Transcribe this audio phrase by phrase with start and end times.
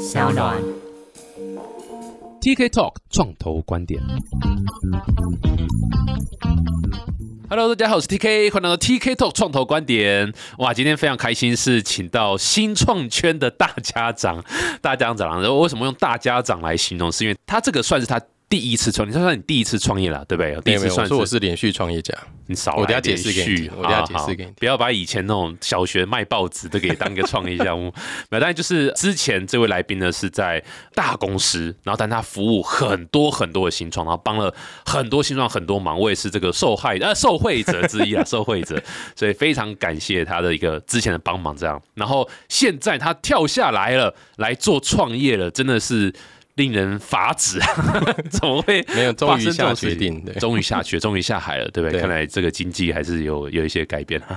[0.00, 0.56] 小暖。
[2.40, 4.00] TK Talk 创投观点。
[7.50, 10.32] Hello，大家好，我是 TK，欢迎来到 TK Talk 创投观点。
[10.56, 14.42] 哇，今天非常开心，是请到新创圈的大家长，
[14.80, 15.42] 大家长。
[15.42, 17.12] 然后为什么用大家长来形容？
[17.12, 18.18] 是因为他这个算是他
[18.50, 20.60] 第一次创，你算算你第一次创业了，对不对？
[20.62, 22.12] 第一次算说我是连续创业家，
[22.46, 23.28] 你少我等下解释
[23.76, 27.94] 我等下解释给你听不要把以前那种小学卖报纸都给当一个创业项目。
[28.28, 30.60] 那 当然就是之前这位来宾呢是在
[30.96, 34.52] 大公司，然后但他服务很多很多的新创，然后帮了
[34.84, 38.82] 很多新创很多忙，我也是这个受害呃受惠者之一啊， 受惠者，
[39.14, 41.80] 所以非常感谢他的一个之前的帮忙这样。
[41.94, 46.12] 然后现在他跳下来了，来做创业了，真的是。
[46.60, 47.58] 令人发指，
[48.30, 51.92] 怎么会没有终于下决定，对，终于下雪， 终于下海了，对不对？
[51.92, 54.20] 对看来这个经济还是有有一些改变。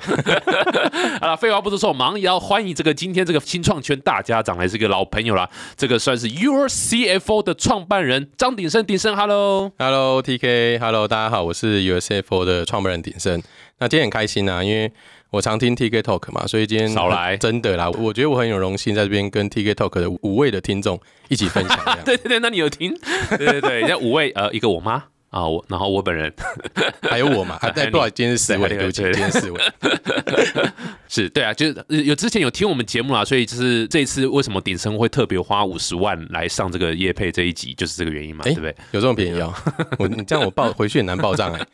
[1.20, 5.50] 好了，废话不多说，我马上也要欢迎这个今天这个新创圈大家长，还是一个老朋友啦。
[5.76, 9.70] 这个算是 Your CFO 的创办人张鼎生，鼎盛，Hello。
[9.78, 13.44] Hello TK，Hello，大家好，我是 urcfo 的创办人鼎盛。
[13.80, 14.90] 那今天很开心啊，因为
[15.34, 22.00] 我常听 TK Talk 嘛，所以今天少来真的啦，我觉得我很有荣幸在这边跟 TK Talk 的五位的听众一起分享这样。
[22.06, 22.96] 对对对，那你有听？
[23.36, 26.32] 对对对，那五位呃，一个我妈啊，我然后我本人
[27.10, 29.62] 还有我嘛，还还有你不好意思，今天是四位，对对不起，对今天四位。
[31.10, 38.76] 是对啊，就是呃有之前有听我们节目啦，所以就是这一次为什么鼎生会特别花五十万来上这个叶配这一集，就是这个原因嘛，哎对不对？
[38.92, 39.54] 有这么便宜哦？
[40.00, 41.68] 我你这样我报回去也难报账哎。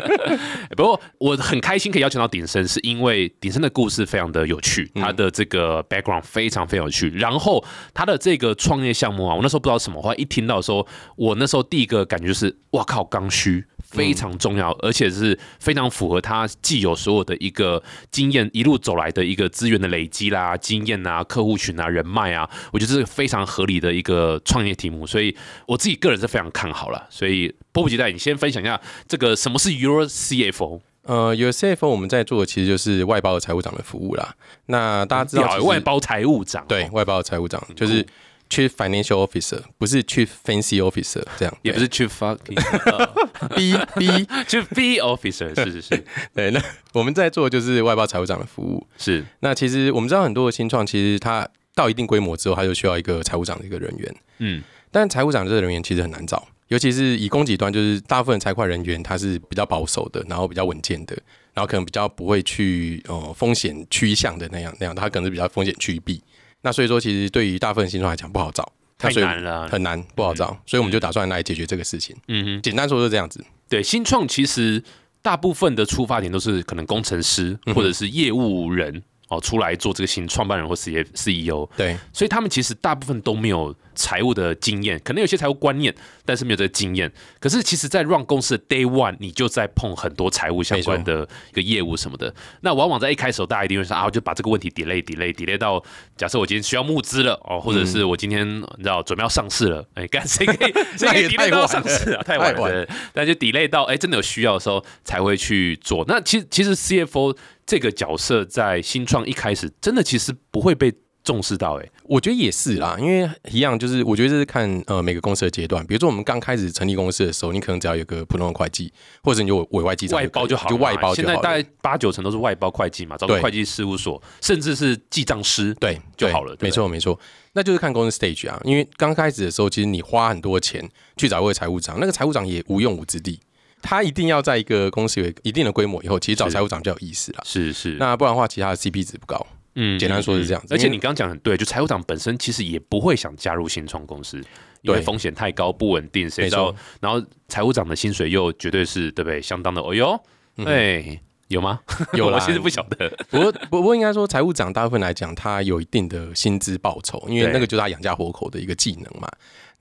[0.76, 7.10] 不过我很开心可以邀请到鼎生，是因为鼎生的故事非常的有趣，他的这个 background 非常非常有趣。
[7.10, 7.62] 然后
[7.92, 13.64] 他的这个创业项目啊，我那时候不知道什么，后来一听到的时候，我那时候第一个感觉就是，哇靠，刚需。
[13.90, 17.82] 非常重要，而且是非常符合他既有所有的一个
[18.12, 27.04] 经验一路走来的一个资源的累积啦、经验啊、客户群啊、人脉啊，我觉得这是非常合理的一个创业题目，所以我自己个人是非常看好了。
[27.10, 30.80] 所以迫不及待，你先分享一下这个什么是 Your CFO？
[31.02, 34.32] 呃，USFO 我们在做的其实就是外包的财务长的服务啦。
[34.66, 38.06] 那大家知道外包财务长，对，外包的财务长就是
[38.50, 44.08] Chief Financial Officer，不是 Chief Fancy Officer 这样，也不是 chief fucking 呃 B B。
[44.48, 46.60] chief B officer，是是是 对，那
[46.92, 48.84] 我们在做的就是外包财务长的服务。
[48.98, 54.16] 是，那其实我们知道很多的新创，其实它到一定规模之后，它就需要一个财务长的一个人员。
[54.38, 61.16] 嗯，但财务长这个人员其实很难找，尤其是以供给端，就是大部分财会人员他是比较保守的，然后比较稳健的，
[61.54, 66.20] 然后可能比较不会去呃风险趋向的那样那样，他可能是比较风险趋避。
[66.62, 72.16] 那所以说，其实对于大部分新创来讲不好找，太难了，很难不好找，所以我们就打算来解决这个事情。
[72.28, 73.44] 嗯哼，简单说就是这样子。
[73.68, 74.82] 对，新创其实
[75.22, 87.10] 大部分的出发点都是可能工程师嗯或者是业务人哦出来做这个新创办人或 C CEO，对，所以他们其实大部分都没有财务的经验，可能有些财务观念，但是没有这个经验。
[87.38, 92.34] 可是其实，在 run 公司的 day one，你就在碰很多财务相关的一个业务什么的。
[92.62, 95.82] 那往往在一开始，大家一定会说啊，我就把这个问题 delay delay delay 到，
[96.16, 102.22] 假设我今天需要募资了哦，或者是我今天你知道准备要上市了，哎， 干谁可以谁可以 delay 上市啊？
[102.26, 106.04] 太晚太晚了，对但就 delay 到哎真的有需要的时候才会去做。
[106.08, 107.36] 那其实其实 CFO
[107.70, 110.92] 这个角色在新创一开始真的其实不会被
[111.22, 115.86] 重视到，哎，我觉得也是啦，因为一样就是，我觉得这是看呃每个公司的阶段。
[115.86, 118.92] 比如说我们刚开始成立公司的时候，你可能只要有个普通的会计，
[119.22, 121.14] 或者你有委外记账外包就好了就，外包就好。
[121.14, 127.16] 现在大概八九成都是外包会计嘛，找会计事务所，甚至是记账师，对对就好了没错没错。
[127.52, 130.82] 那就是看公司 stage 啊，因为刚开始的时候，其实你花很多钱
[131.16, 133.38] 去找一位财务长，那个财务长也无用武之地，
[133.82, 137.42] 他一定要在一个公司有一定的规模以后，其实找财务长比较有意思啦。
[137.44, 139.46] 是是，那不然的话，其他的 CP 值不高。
[139.76, 144.42] 嗯简单说是这样子而且你刚刚讲得很对，就财务长本身其实也不会想加入新创公司，
[144.82, 146.74] 因为风险太高，不稳定，谁没知道？
[147.00, 149.40] 然后财务长的薪水又绝对是对不对？
[149.40, 150.20] 相当的，哦哟，
[150.66, 151.20] 哎。
[151.50, 151.80] 有吗？
[151.88, 153.10] 嗯 有啦 我其实不晓得。
[153.28, 159.28] 不过，不过应该说，财务长大部分来讲，他有一定的薪资报酬，因为那个就是他养家活口的一个技能嘛。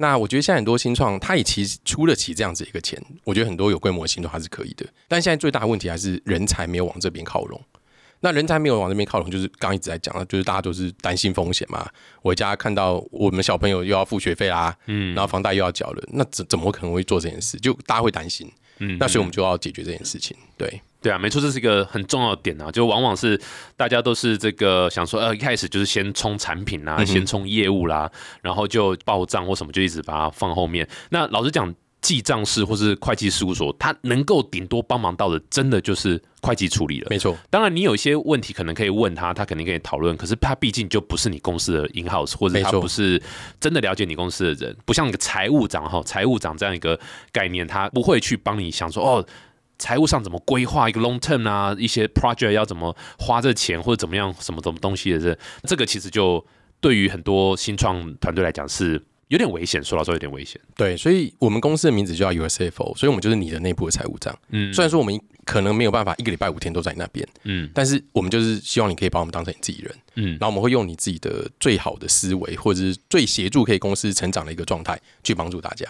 [0.01, 4.85] 那我觉得现在很多新创，他也其实出得起这样子一个钱，我觉得很多有规模的新创还是可以的。
[5.09, 7.61] 但现在最大的问题还是人才没有往这边靠拢。
[8.21, 11.85] 那人才没有往这边靠拢，就是刚刚一直在讲的，就是大家都是担心风险嘛。
[12.21, 17.57] 我家看到我们小朋友又要付学费啦，嗯，然后房贷又要缴了，那怎怎么可能会做这件事？
[17.57, 18.49] 就大家会担心，
[18.79, 20.35] 嗯那所以我们就要解决这件事情。
[20.57, 23.39] 对，对啊，没错，这是一个很重要的点啊，就往往是
[23.77, 28.11] 大家都是这个想说，呃，一开始就是先冲产品啦，先冲业务啦，
[28.41, 30.87] 然后就报账或什么，就一直把它放后面。
[31.09, 37.07] 那老实讲，记账室或是会计事务所，它能够顶多帮忙到的，真的就是会计处理了。
[37.09, 40.15] 没错，当然，你有一些问题可能可以问他，他肯定可以讨论。
[40.15, 43.21] 可是他毕竟就不是你公司的 in house，或者他不是
[43.59, 46.97] 真的了解你公司的人，不像一个财务长哈，财务长这样一个
[47.33, 49.25] 概念，他不会去帮你想说哦，
[49.79, 56.45] 财务上怎么规划一个 long term 啊，一些 project 要怎么花这钱或者怎么样什么什么东西的这这个其实就
[56.79, 60.59] 对于很多新创团队来讲是有点危险，说老实话有点危险。
[60.75, 64.37] 对，所以我们公司的名字就叫 USFO，所以我们就是你的内部的财务账。
[64.49, 75.87] 嗯虽然说我们可能没有办法一个礼拜五天都在你那边，嗯但是我们就是希望你可以把我们当成你自己人，嗯然后我们会用你自己的最好的思维，或者是最协助可以公司成长的一个状态去帮助大家。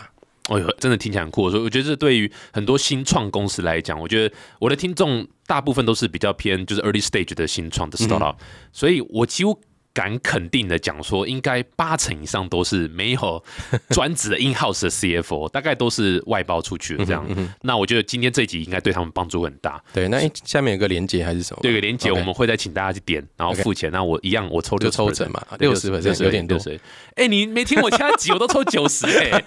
[0.49, 1.49] 哎呦，真的听起来很酷。
[1.49, 8.35] 所以我觉得这对于很多新创公司来讲，我觉得我的听众大部分都是比较偏就是 early stage 的新创的 startup，、
[8.71, 9.59] 所以我几乎。
[9.93, 13.43] 敢肯定的讲说，应该八成以上都是没有
[13.89, 17.25] 专职的 in house 的 CFO，大概都是外包出去的这样。
[17.61, 19.81] 那我觉得今天这一集应该对他们帮助很大。
[19.93, 21.59] 对，那下面有个连接还是什么？
[21.61, 23.91] 对，有个连接我们会再请大家去点，然后付钱。
[23.91, 26.79] 那我一样，我抽就六抽成嘛60%有点多60%
[27.15, 29.43] 哎，你没听我其他集，我都抽九十哎。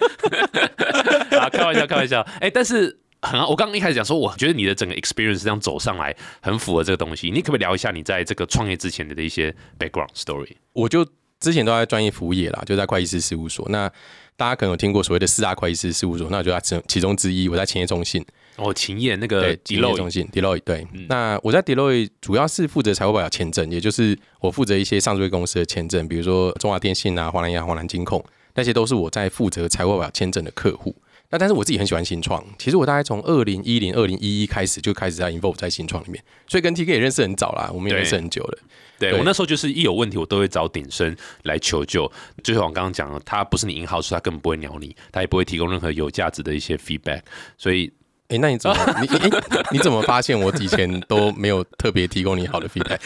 [1.39, 2.21] 啊，开玩笑，开玩笑。
[2.39, 7.31] 哎，但是很好，我刚刚一开始讲说，我觉得你的整个 experience 这样走上来，很符合这个东西。
[7.31, 10.51] 你可不可以聊一下你在这个创业之前的一些 background story？
[10.73, 11.07] 我就
[11.39, 13.65] 之前都在专业服务业啦，就在会计师事务所。
[13.69, 13.89] 那
[14.35, 17.47] 大家可能有听过所谓的四大会计师事务所，那我就在其其中之一。
[17.47, 18.25] 我在勤业中心，
[18.57, 20.85] 哦，勤业那个对，勤业 Deloitte 中心 Deloitte 对。
[21.07, 28.21] 那我在 Deloitte 主要是负责财务报表签证，也就是我负责一些上市公司的签证，比如说中华电信啊、华南银行、华南金控，
[28.55, 30.93] 那些都是我在负责财务报表签证的客户。
[31.33, 38.59] 那但是我自己很喜欢新创，其实我大概从二零一零、二零一一开始就开始在 involve 在新创里面，所以跟 TK 也认识很早啦，我们也对认识很久了。
[38.99, 42.09] 对对我那时候就是一有问题，我都会找鼎生来求救。
[42.43, 47.21] 就像我刚刚讲的，他不是你银行，所以他根本不会鸟你，他也不会提供任何有价值的一些 feedback。
[47.57, 47.91] 所以
[48.27, 52.99] 哎、那你怎么你你、诶你怎么发现我以前都没有特别提供你好的 feedback？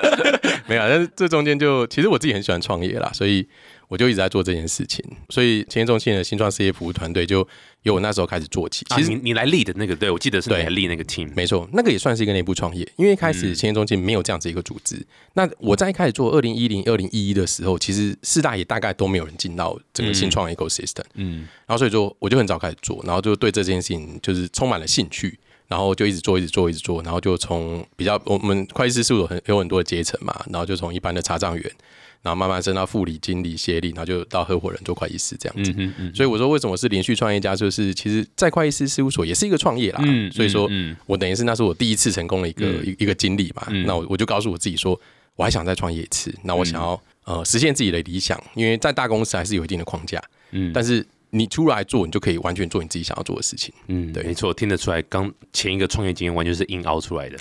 [0.68, 3.48] 没有啊，但是这中间就其实我自己很喜欢创业啦，所以
[3.92, 5.04] 我就一直在做这件事情。
[5.28, 7.46] 所以前业中心的新创事业服务团队就
[7.82, 8.86] 由我那时候开始做起。
[8.88, 11.30] 其实、你你来 lead 那个，对我记得是你对来 lead 那个 team。
[11.36, 15.04] 没错，那个也算是一个内部创业，因为一开始前业中心没有这样子一个组织。
[15.34, 21.04] 那我在一开始做二零一零、二零一一的时候，其实四大也大概都没有人进到整个新创 ecosystem。
[21.16, 31.72] 嗯，然后所以说我就很早开始做，然后就对这件事情就是充满了兴趣，然后就一直做，一直做，一直做，然后就从比较我们会计师事务所很有很多的阶层嘛，然后就从一般的查账员，
[32.22, 35.70] 然后慢慢升到副理、经理、协理，然后就到合伙人做会计师这样子。
[35.72, 40.00] 嗯嗯嗯所以我说为什么是连续创业家，就是其实，在会计师事务所也是一个创业啦。
[40.04, 40.92] 嗯所以说嗯。
[40.92, 43.66] 嗯我等于是那是我第一次成功的一个、一一个经历嘛。
[43.84, 44.98] 那我我就告诉我自己说，
[45.36, 50.22] 我还想再创业一次，那我想要、呃实现自己的理想，因为在大公司还是有一定的框架，
[50.52, 50.72] 嗯。
[50.72, 53.72] 但是你出来做，你就可以完全做你自己想要做的事情。
[53.86, 57.38] 嗯，对没错，听得出来，刚前一个创业经验完全是硬凹出来的。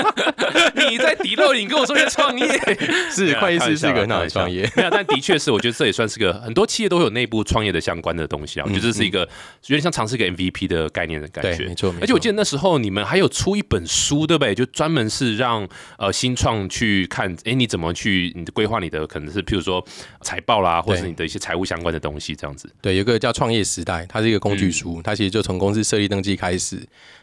[0.90, 2.46] 你在底漏，你跟我说要创业，
[3.10, 4.70] 是会计师是一个很好的创业。
[4.76, 8.64] 没有，但的确是，我觉得这也算是个很多企业都会有内部创业的相关的东西啊。
[8.66, 14.54] 我觉得这是一个有点像尝试一个 MVP 的概念的感觉，没错没错而且我记得那时候你们还有出一本书，对不对？
[14.54, 15.66] 就专门是让
[15.96, 19.82] 呃新创去看，哎，你怎么去你的规划你的可能是譬如说
[20.20, 22.70] 财报啦，或者是你的一些财务相关的东西这样子。
[22.82, 26.76] 对，有个叫创业时代，它是一个工具书，它其实就从公司设立登记开始，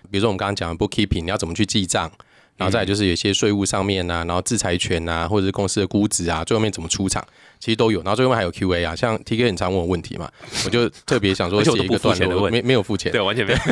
[0.09, 2.11] 比如说我们刚刚讲的 bookkeeping，你要怎么去记账，
[2.57, 7.25] 然后再来就是有些税务上面啊，然后制裁权啊，或者是公司的估值啊，最后面怎么出场，
[7.59, 8.01] 其实都有。
[8.03, 10.29] 然后最后面还有 Q&A 啊，像 TK 很常问我问题嘛，
[10.65, 13.21] 我就特别想说 写一个段落，付钱的问没没有付钱对，。
[13.21, 13.59] 完全没有。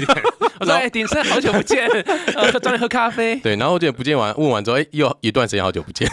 [0.59, 1.87] 我说：“哎，鼎生，好久不见，
[2.35, 3.37] 呃，找你喝咖啡。
[3.37, 6.05] 对，然后我就不见完，问完之后，哎，又一段时间好久不见。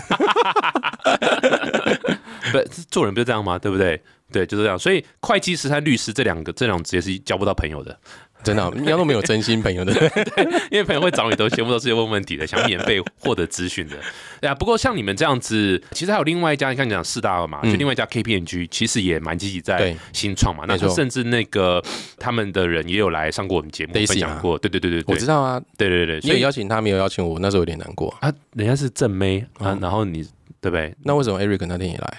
[2.53, 3.59] 不，做人不是这样吗？
[3.59, 4.01] 对不对？
[4.33, 4.79] 对，就是这样。
[4.79, 7.97] 所以，会计师和律师这两个这两种职业是交不到朋友的，
[8.43, 9.93] 真的，你要都没有真心朋友的。
[10.71, 13.97] 因为朋友会找你都全部都是问问题的，想免费获得咨询的。
[14.41, 20.65] 对啊，不过像你们这样子，其实还有另外一家，你看你讲四大二嘛，就另外一家 KPMG，其实也蛮积极在新创嘛。
[20.67, 21.83] 那没错甚至那个
[22.19, 24.59] 他们的人也有来上过我们节目分享过。
[24.59, 28.15] 对对对我知道啊，对对对所以邀请他，没有邀请我，那时候有点难过。
[28.21, 30.27] 啊，人家是正妹啊，嗯然后你
[30.61, 30.95] 对不对？
[31.05, 32.19] 那为什么 Eric 那天也来？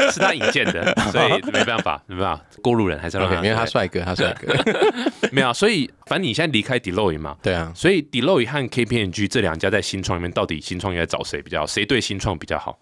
[0.10, 4.52] 是他引荐的，所以没办法，没办法，过路人还是要让 OK，他因为他对帅哥，他帅哥。
[5.32, 11.66] 没有啊，所以反正你现在离开 Deloitte 嘛，对啊，所以 Deloitte 和 KPMG 这两家在新创里面，到底新创应该找谁比较好？
[11.66, 12.78] 谁对新创比较好？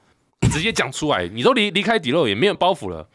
[0.52, 3.07] 直接讲出来，你都离离开 Deloitte 也没有包袱了。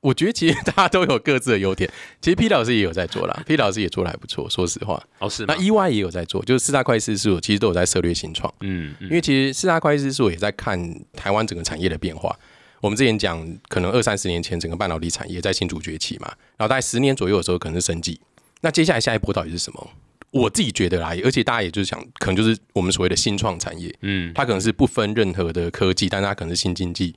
[0.00, 1.90] 我觉得其实大家都有各自的优点。
[2.20, 5.02] 其实 P 老师也有在做啦，P 老师也做的还不错，说实话。
[5.18, 10.78] 哦，是那？EY 也有在做，就是四大会计师事务其实都有在涉略新创，嗯嗯因为其实四大会计师事务也在看
[11.12, 12.36] 台湾整个产业的变化。
[12.80, 18.20] 我们之前讲，可能二三十年前整个半导体产业在新竹崛起嘛，然后大概十年左右的时候可能是生技。
[18.60, 19.90] 那接下来下一波到底是什么？
[20.32, 27.14] 我自己觉得啦，而且大家也就是想，可能就是我们所谓的新创产业，嗯它可能是不分任何的科技，但是它可能是新经济，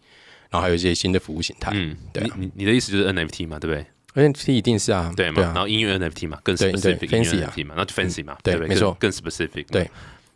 [0.50, 1.72] 然后还有一些新的服务形态。
[1.74, 3.86] 嗯，对啊你你你的意思就是 NFT 嘛，对不对
[4.32, 8.68] ？？NFT 一定是啊，对嘛，然啊，后音乐 NFT 嘛，更 specific 音乐 fancy 嘛，那就 fancy 嘛，不对？
[8.68, 9.90] 没错更更 specific，对，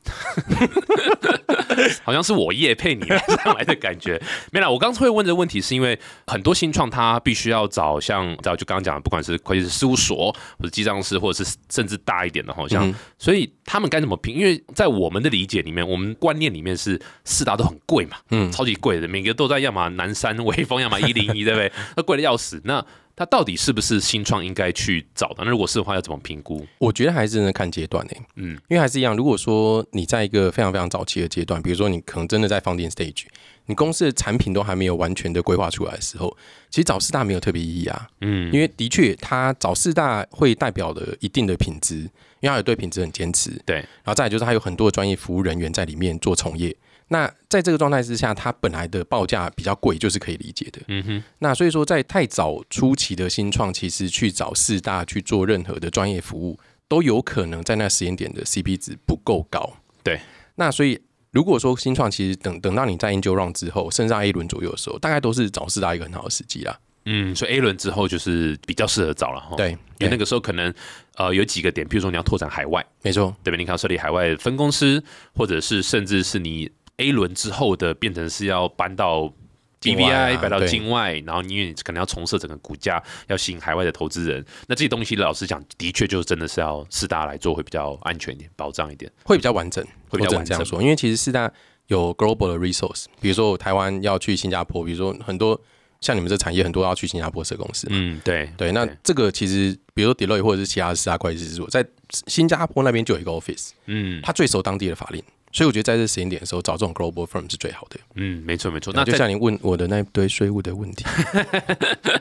[2.04, 4.22] 好像是我叶配你上来的感觉。
[4.52, 14.36] 没啦，我刚才会问这个问题，是因为很多新创它必须要找像，知道就刚刚讲的，不管是会计师事务所或者记账师，或者是甚至大一点的，好像，嗯所以他们该怎么评？
[14.36, 21.72] 因为在我们的理解里面，我们观念里面是四大都很贵嘛，嗯超级贵的，每个都在要么南山威风，要么一零一，对不对？
[21.96, 22.62] 那贵的要死。
[22.66, 25.44] 那它到底是不是新创应该去找的？
[25.44, 26.66] 那如果是的话，要怎么评估？
[26.80, 33.26] 我觉得还是真的看阶段诶、嗯因为还是一样，如果说你在一个非常非常早期的阶段，比如说你可能真的在 founding stage，
[33.68, 36.36] 你公司的产品都还没有完全的规划出来的时候，
[36.72, 38.08] 其实找四大没有特别意义啊。
[38.22, 42.10] 嗯因为的确，它找四大会代表了一定的品质，因
[42.42, 43.52] 为它有对品质很坚持。
[43.64, 46.76] 对，然后再来就是它有很多的专业服务人员在里面做从业。
[47.10, 50.82] 那在这个状态之下，它本来的报价比较贵，就是可以理解的。
[50.88, 59.78] 嗯哼，那所以说，在太早初期的新创，其实去找四大去做任何的专业服务，都有可能在那时间点的 CP 值不够高。
[60.04, 60.20] 对，
[60.56, 61.00] 那所以
[61.32, 66.80] 如果说新创其实等等到你在 Angel Round 之后，甚至到 A 轮左右的时候，大概都是找四大一个很好的时机啦。
[67.06, 69.56] 嗯，所以 A 轮之后就是比较适合找了哈。
[69.58, 70.74] 对，因为那个时候可能
[71.16, 73.58] 呃有几个点，譬如说你要拓展海外，没错，对吧？
[73.58, 75.04] 你可能要设立海外分公司，
[75.36, 79.32] 或者是甚至是你 A 轮之后的变成是要搬到
[79.80, 89.12] 境外啊 BVI 搬到境外，然后因为你可能要重设整个股价，要吸引海外的投资人，那这些东西老实讲，的确就真的是要四大来做会比较安全一点，保障一点。
[89.26, 90.46] 会比较完整，会比较完整。
[90.46, 91.52] 这样说，因为其实四大
[91.88, 95.60] 有 global 的 resource，比如说我台湾要去新加坡，比如说很多
[96.00, 97.88] 像你们这产业很多要去新加坡设公司。
[97.90, 101.86] 嗯，对对，那这个其实，比如说 Deloitte 或者是其他四大会计师事务所，在
[102.28, 104.22] 新加坡那边就有一个 office，嗯。
[104.22, 105.22] 他最熟当地的法令，
[105.54, 107.98] 所以我觉得在这时间点的时候找这种 global firm 是最好的。
[108.16, 108.92] 嗯，没错没错。
[108.92, 111.06] 那那就像你问我的那一堆税务的问题，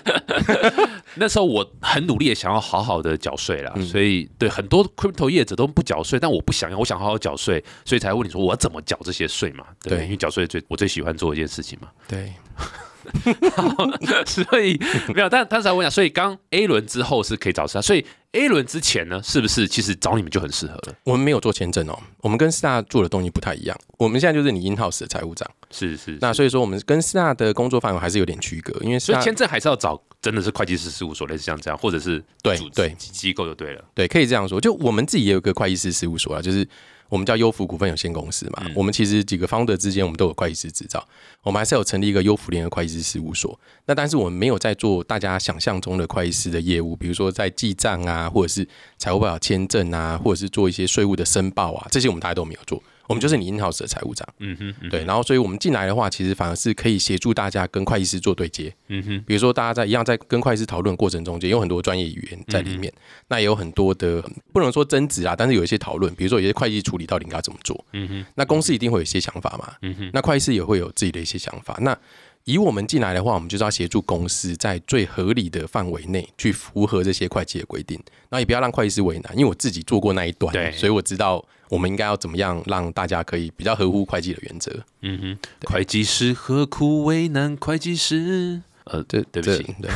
[1.17, 9.65] 那时候我很努力的想要好好的缴税啦，嗯所以对很多 crypto 业者都不缴税，但我不想要，我想好好缴税，所以才问你说我怎么缴这些税嘛？
[9.83, 11.89] 对因为缴税最我最喜欢做一件事情嘛。
[12.07, 12.33] 对，
[14.27, 14.79] 所以
[15.15, 20.95] 没有，但但是我问一下，所以刚 A 轮之后是可以找他，所以 A 轮之前呢，是不是其实找你们就很适合了？
[21.05, 23.79] 我们没有做签证哦，我们跟四大做的东西不太一样。
[23.99, 33.85] 我们现在就是你 in house 的财务长，是是，那所以说我们跟四大的工作范围还是有点区隔，因为所以签证还是要找真的是会计师事务所，类似像这样，或者是对对机构就对了。
[33.95, 34.59] 对，可以这样说。
[34.59, 36.67] 就我们自己也有个会计师事务所啊，就是
[37.13, 38.65] 我们叫优福股份有限公司嘛。
[38.75, 41.07] 我们其实几个 founder 之间，我们都有会计师执照。
[41.43, 43.61] 我们还是有成立一个优福联合会计师事务所。
[43.85, 48.67] 那但是我们没有在做大家想象中的会计师的业务，比如说在记账啊，或者是
[48.97, 52.83] 财务报表签证啊，或者是做一些税务的申报啊，这些我们大家都没有做。
[53.13, 54.27] 我们就是你 in house 的财务长。
[54.39, 58.75] 嗯哼，嗯对，然后所以我们进来的话，其实反而是可以协助大家跟会计师做对接。
[58.89, 62.93] 嗯哼，比如说大家在一样在跟会计师讨论过程中间，有很多专业语言在里面，
[63.29, 71.97] 那也有很多的不能说争执啊，但是有一些讨论，比如说有些会计处理到底应该怎么做，嗯哼，那公司一定会有一些想法嘛，嗯哼，那会计师也会有自己的一些想法，那。
[72.45, 77.97] 以我们进来的话，我们就是要协助公司在最合理的范围内去符合这些会计的规定，
[78.29, 84.73] 然后也不要让会计师为难，因为我自己做过那一段，所以我知道我们应该要怎么样让大家可以比较合乎会计的原则。
[85.03, 88.63] 嗯哼，会计师何苦为难会计师？
[88.85, 89.91] 呃，对对不起，对，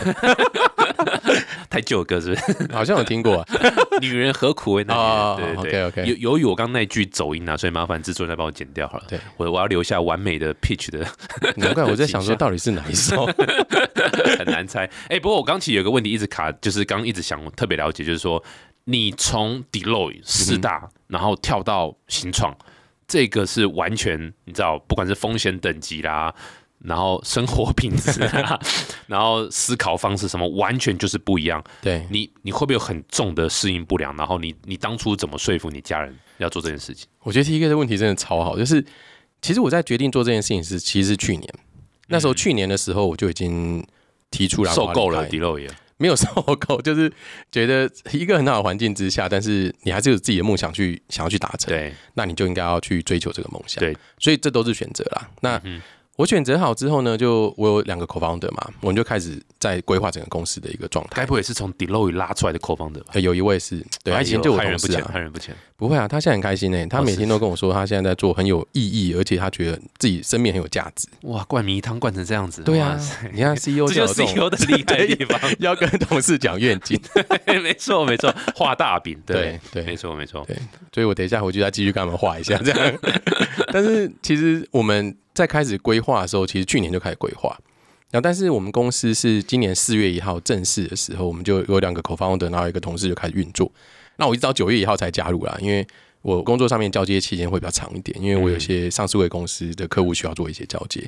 [1.71, 2.69] 太旧的歌是不是？
[2.75, 3.45] 好像有听过啊。
[4.01, 5.57] 女人何苦为难哦女人？
[5.57, 9.05] 对对对 OK，OK 由由于我刚那句走音啊，所以麻烦制作人再帮我剪掉好了。
[9.09, 11.07] 对，我我要留下完美的 pitch 的，
[11.57, 13.27] 难怪我在想说，到底是哪一首？
[14.39, 14.89] 很难猜。
[15.09, 18.43] 哎、不过我刚其实有个问题一直卡，就是刚一直想特别了解，就是说
[18.85, 22.57] 你从 Deloitte 四大，然后跳到新创，
[23.09, 26.35] 这个是完全你知道，不管是风险等级啦。
[26.87, 28.59] 然后生活品质啊，
[29.09, 31.63] 然后思考方式什么，完全就是不一样。
[31.83, 34.17] 对，你你会不会有很重的适应不良？
[34.17, 37.07] 然后你你当初怎么说服你家人要做这件事情？
[37.23, 38.85] 我觉得 T K 的问题真的超好，就是
[39.43, 41.55] 其实我在决定做这件事情是，其实是去年，
[42.07, 43.85] 那时候去年的时候我就已经
[44.31, 45.29] 提出来受够了
[45.99, 46.29] 没有受
[46.61, 47.11] 够， 就是
[47.51, 53.81] 觉得一个很好的环境之下，但是你还是有自己的梦想去想要去达成，对那你就应该要去追求这个梦想。
[53.81, 55.31] 对，所以这都是选择啦。
[55.41, 55.81] 那嗯
[56.17, 61.13] 我选择好之后呢，就我有两个 co-founder 嘛，我们就开始在规划整个公司的一个状态。
[61.17, 63.13] 该不会是从 Deloitte 拉出来的 co-founder 吧？
[63.13, 65.55] 呃有一位是对，他以前就有害人不浅，同事啊，害人不浅。
[65.77, 71.07] 不会啊，他现在很开心呢、他每天都跟我说，他现在在做很有意义，而且他觉得自己生命很有价值。
[71.23, 72.99] 哇，灌迷汤灌成这样子，对啊，
[73.35, 75.39] 你看 CEO 这就是 CEO 的厉害的地方。
[75.59, 76.99] 要跟同事讲愿景，
[77.63, 80.43] 没错，没错，画大饼，对对对没错，没错。
[80.47, 80.57] 对，
[80.95, 82.99] 所以我等一下回去再继续跟他们画一下这样。
[83.71, 87.57] 但是其实我们在开始规划的时候，其实去年就开始规划。
[88.11, 93.71] 然后，但是我们公司是今年四月一号正式的时候，我们就有两个 co-founder，然后一个同事就开始运作。
[94.17, 95.87] 那我一直到九月一号才加入啦，因为
[96.23, 101.07] 我工作上面交接期间会比较长一点，因为我有些上市会公司的客户需要做一些交接。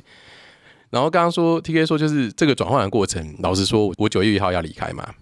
[0.91, 5.15] 然后刚刚说 T K 说就是这个转换的过程，老实说，我九月一号要离开嘛，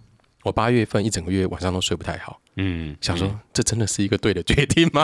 [0.44, 5.04] 我八月份一整个月晚上都睡不太好，嗯，想说这真的是一个对的决定吗？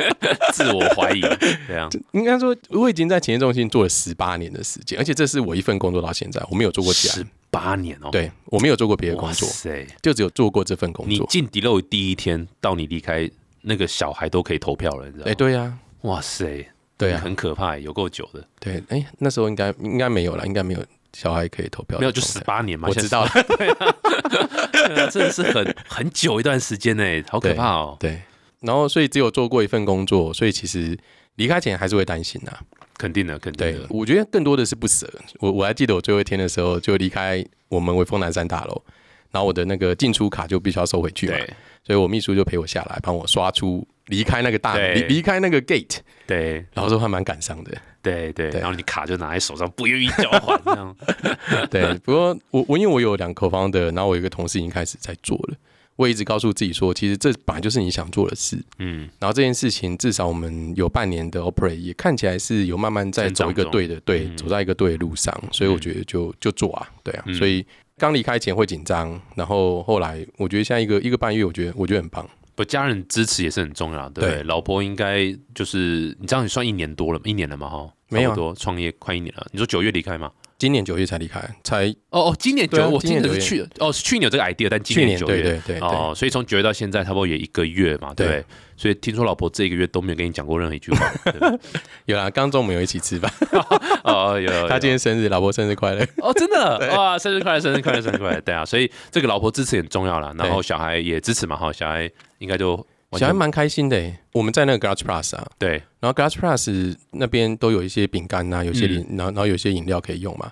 [0.52, 1.20] 自我怀疑，
[1.66, 7.14] 对啊，应该说，我已经在企业中心做了十八年的时间，而且这是我一份工作到现在，我没有做过其他。
[7.14, 11.12] 十，八年哦，，对我没有做过别的工作，塞，就只有做过这份工作。
[11.12, 13.30] 你进 Deloitte 第一天到你离开，
[13.62, 15.34] 那个小孩都可以投票了，你知道哎、吗？
[15.34, 17.20] 对呀、哇塞，对啊。
[17.22, 20.82] 很可怕，有够久的，对，哎、那时候应该应该没有了，应该没有
[21.16, 28.20] 小孩可以投票没有就十八年嘛，我知道了， 对啊，真的是很很久一段时间呢，好可怕哦，对。
[28.60, 30.98] 然后，所以只有做过一份工作，所以其实
[31.36, 32.52] 离开前还是会担心呐、
[32.98, 35.10] 肯定的，肯定的，，我觉得更多的是不舍。
[35.40, 38.82] 我我还记得我最后一天的时候，就离开我们威风南山大楼，
[39.30, 41.54] 然后我的那个进出卡就必须要收回去嘛，对。
[41.84, 44.94] 所以我秘书就陪我下来，帮我刷出离开那个大对。
[44.94, 46.64] 离离开那个 gate，对。
[46.72, 47.72] 然后说还蛮感伤的。
[48.02, 48.60] 对对，对。
[48.60, 50.96] 然后你卡就拿在手上，不愿意交还，这样，
[51.70, 55.56] 对，不过我我因为我有两口方的，然后我有一个同事已经开始在做了，
[55.96, 58.56] 我也一直告诉自己说，其实这本来就是你想做的事。
[58.78, 64.36] 嗯，然后这件事情至少我们有半年的 operate，也看起来是有慢慢在走一个对的对，嗯。
[64.36, 67.34] 走在一个对的路上，所以我觉得就就做啊，对啊，嗯。
[67.34, 67.66] 所以
[67.98, 72.24] 刚离开前会紧张，然后后来我觉得现在一个一个半月，我觉得我觉得很棒。
[72.56, 74.42] 不，家人支持也是很重要，对不对？
[74.42, 79.46] 老婆应该就是你这样你算一年多了，一年了嘛，哈，没有多创业快一年了。
[79.52, 80.32] 你说九月离开吗？
[80.58, 88.44] 今年九月才离开，才哦哦，今年九啊月，我今年是去哦，是去年有这个 idea，但今去年年九月对对对对哦，所以从九月到现在差不多也一个月嘛，对对？
[88.76, 91.12] 所以听说老婆这个月都没有跟你讲过任何一句话，
[92.06, 93.32] 有啦，刚中午有一起吃饭，
[94.04, 96.06] 哦，有有他今天生日，老婆生日快乐。
[96.18, 96.78] 哦，真的？
[96.96, 108.92] 哇，生日快乐，生日快乐，生日快乐，对啊，所以这个老婆支持很重要啦，然后小孩也支持嘛，哈，小孩应该就小孩蛮开心的耶，我们在那个 Garage Plus 啊，对，然后 Garage Plus 那边都有一些饼干呐，有些嗯。
[108.92, 110.50] 饮，然后然后有些饮料可以用嘛。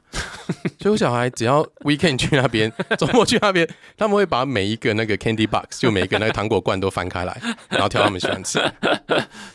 [0.81, 8.61] 所以我小孩只要 weekend 去那边， 周末去那边，他们会把每一个那个 candy box，就每一个那个糖果罐都翻开来， 然后挑他们喜欢吃。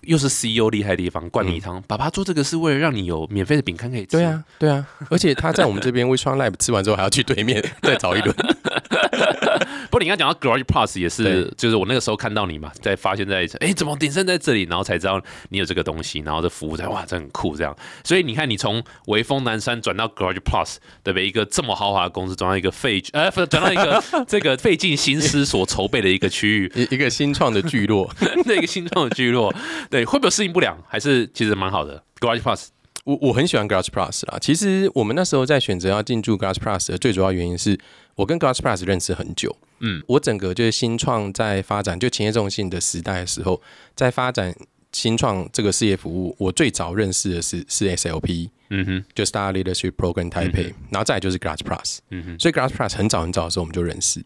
[0.02, 8.36] 又是 CEO 厉害的地方，灌米汤，爸爸做这个是为了让你有免费的饼干可以吃，对啊，对啊，而且他在我们这边 w i s h o n Lab 吃完之后，还要去对面再找一轮。
[9.90, 17.76] 不过你刚刚讲到 Garage Plus 也是，就是我那个时候看到你嘛，在发现在哎怎么鼎盛在这里，然后才知道你有这个东西，然后这服务在哇，这很酷这样。
[18.04, 21.28] 所以你看，你从微风南山转到 Garage Plus，对不对？
[21.28, 28.10] 一个这么豪华的公司，转到一个费 呃，不转到一个 这个费尽心思所筹备的一个区域，一一个新创的聚落，
[28.46, 29.54] 那一个新创的聚落，
[29.90, 30.78] 对，会不会适应不良？
[30.88, 32.68] 还是其实蛮好的 Garage Plus？
[33.06, 34.38] 我我很喜欢 Garage Plus 啦。
[34.40, 37.80] 其实我们那时候在选择要进驻 Garage Plus 的最主要原因是
[38.16, 39.56] 我跟 Garage Plus 认识很久。
[39.80, 43.62] 嗯，我整个就是新创在发展就企业中心的时代的时候，
[43.96, 44.54] 在发展
[44.92, 52.00] 新创这个事业服务，我最早认识的是是 SLP，嗯哼，就 Star Leadership Program Taipei，、然后再来就是 Grass Plus，。
[52.10, 54.24] 嗯哼，所以 Grass Plus 很早很早的时候我们就认识。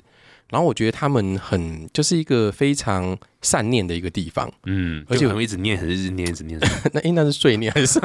[0.49, 6.59] 然后我觉得他们很就是一个非常善念的一个地方，嗯，而且而且可能一直念，一直念，一直念。
[6.91, 7.99] 那应那是碎念还是？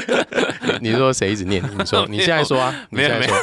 [0.80, 1.62] 你说谁一直念？
[1.76, 2.74] 你说你现在说啊？
[2.90, 3.36] 你没有现在说，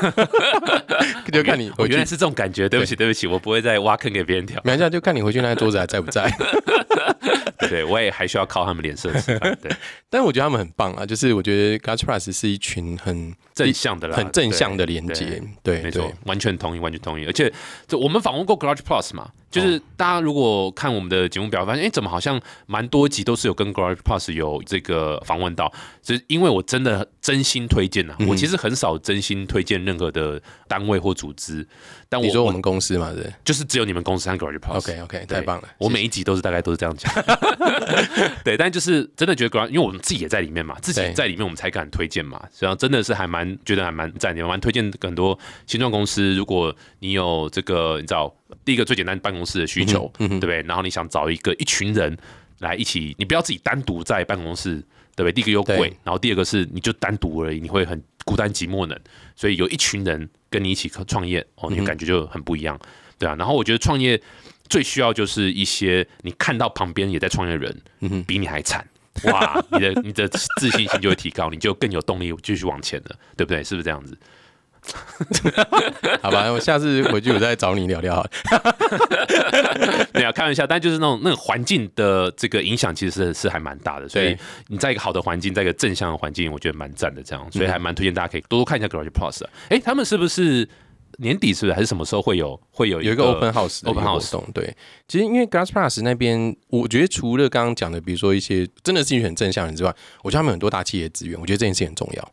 [1.31, 4.59] 就看你我原来，是这种感觉，对不起，对不起，我不会再挖坑给别人跳。
[4.63, 6.31] 没事，就看你回去那个桌子还在不在。
[7.69, 9.57] 对，我也还需要靠他们脸色吃饭。
[9.61, 9.71] 对，
[10.09, 17.25] 但我觉得他们很棒啊，就是我觉得 Garage Plus 是一群很正向的啦，很正向的连接对，没错，，完全同意，完全同意。
[17.25, 17.51] 而且，
[17.87, 28.27] 就我们访问过 Garage Plus 嘛，就是大家如果看我们的节目表，发现哎，怎么好像蛮多集都是有跟 Garage Plus 有这个访问到，就是因为我真的真心推荐呐、嗯。
[28.27, 31.67] 我其实很少真心推荐任何的单位或组织，
[32.07, 34.77] 但我你说我们公司嘛，对就是只有你们公司和 Garage Plus。
[34.77, 35.67] ？OK OK，对太棒了。
[35.77, 37.11] 我每一集都是大概都是这样讲，
[38.43, 50.61] 对，但就是真的觉得 Garage，因为我们自己也在里面嘛，自己在里面我们才敢推荐嘛，实际上真的是还蛮觉得还蛮赞的，蛮推荐很多新创公司，如果你有这个你知道第一个最简单办公室的需求，对不对？
[50.63, 52.17] 然后你想找一个一群人
[52.59, 54.83] 来一起，你不要自己单独在办公室。
[55.17, 55.31] 对不对？
[55.31, 58.99] 第一个又贵，然后第二个是你就单独而已，你会很孤单寂寞冷，
[59.33, 62.79] 所以有一群人跟你一起创业，哦，你感觉就很不一样，
[63.19, 63.35] 对啊。
[63.37, 64.21] 然后我觉得创业
[64.69, 68.87] 最需要就是一些你看到旁边也在创业的人，嗯哼，比你还惨，
[69.25, 73.61] 哇，你的你的自信心就会提高，你就更有动力继续往前了，对不对？
[73.61, 74.17] 是不是这样子？
[76.21, 78.29] 好吧，我下次回去我再找你聊聊好了。
[80.13, 84.07] 没有开玩笑，但就是那种那个环境的这个影响，其实是是还蛮大的。
[84.07, 87.21] 所以你在一个好的环境，在一个正向的环境，我觉得蛮赞的。
[87.23, 89.49] 这样，所以还蛮推荐大家可以多多看一下 Garage Plus 的。
[89.69, 90.67] 哎，他们是不是
[91.17, 94.75] 年底是不是还是什么时候会有会有有一个 open house 的 open house 动，对，
[95.07, 102.31] 其实因为 Glass Plus 那边，我觉得除了刚刚讲的，比如说一些真的是很正向的人之外，我觉得他们很多大企业资源，我觉得这件事情很重要。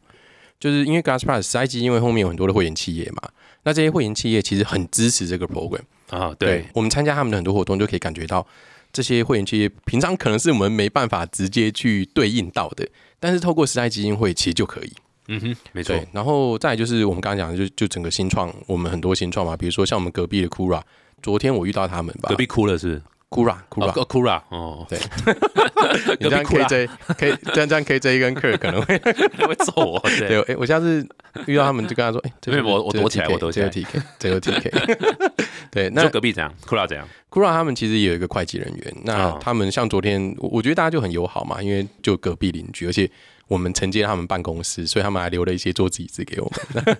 [0.62, 3.29] 就是因为 Glass Plus 实在基金因为后面有很多的会员企业嘛，
[3.64, 5.81] 那这些会员企业其实很支持这个 program。
[6.11, 6.33] 啊？
[6.38, 8.46] 对，我们参加他们的很多活动，就可以感觉到
[8.92, 14.92] 这些会员企业平常可能是我们没办法直接去对应到的，但是透过时代基金会其实就可以。
[15.27, 20.81] 嗯哼，没错，，然后再来就是我们刚刚讲的，就就整个新创，我们很多新创嘛，比如说像我们隔壁的 Kura，
[21.20, 24.99] 昨天我遇到他们吧，隔壁哭了是不是 Kura 哦 Kura，、哦哭了哦，对，
[26.21, 28.99] 你这样 KJ 可以这样这样 KJ 跟 Kurt 可能会
[29.47, 29.99] 会揍我。
[30.18, 31.07] 对 对，哎、我下次
[31.47, 34.97] 遇到他们就跟他说，哎、这边我我躲起来我躲起来这个 TK，这个 TK，
[35.71, 36.53] 对，那说隔壁怎样？
[36.66, 43.11] 哭了怎样？Kura 他们其实也有一个会计人员，那啊他们像昨天，我我觉得大家就很友好嘛，因为就隔壁邻居，而且
[43.48, 46.96] 我们承接他们办公室，所以他们还留了一些桌子椅子给我们，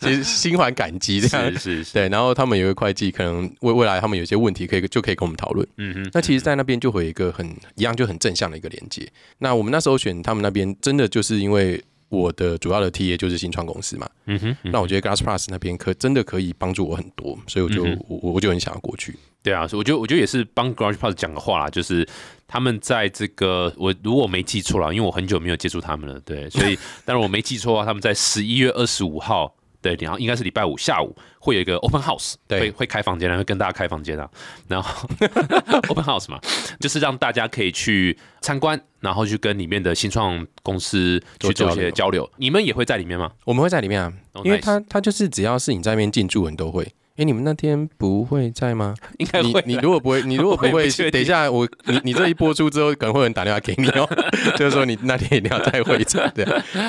[0.00, 1.58] 其 实心怀感激这样是。
[1.58, 5.66] 是是，对，然后他们有一个会计，可能未未来他们有些问题，可以就可以跟我们讨论。
[5.76, 9.08] 嗯哼，那其实，在那边就会有一个很一样就很正向的一个连接。
[9.38, 14.08] 那我们那时候选他们那边，真的就是因为我的主要的 TA 就是新创公司嘛。
[14.26, 19.16] 嗯哼，嗯那我觉得 Glass Plus 那边可真的可以帮助我很多，所以我就、嗯我我就很想要过去。
[19.42, 22.06] 对啊，所以我觉得我觉得也是帮 Garage Plus 讲个话啦，就是
[22.46, 29.54] 他们在这个我如果没记错了，因为我很久没有接触他们了，对，所以 但是我没记错啊，他们在十一月二十五号。
[29.82, 34.26] 对，然后应该是礼拜五下午会有一个 open house，对会会开房间，然后跟大家开房间啊。
[34.68, 35.08] 然后
[35.90, 36.40] open house 嘛，
[36.80, 42.30] 就是让大家可以去参观，然后去跟里面的新创公司去做一些交流。
[42.36, 43.32] 你们也会在里面吗？
[43.44, 46.86] 我们会在里面啊，哦因为他他就是只要是你在那边进驻，你都会。
[47.16, 48.94] 哎，你们那天不会在吗？
[49.18, 49.62] 应该会。
[49.66, 54.08] 你 你如果不会，你如果不会不，等一下我你你这一播出之后，可能会有人打电话给你哦，
[54.56, 56.44] 就是说你那天一定要在会场，对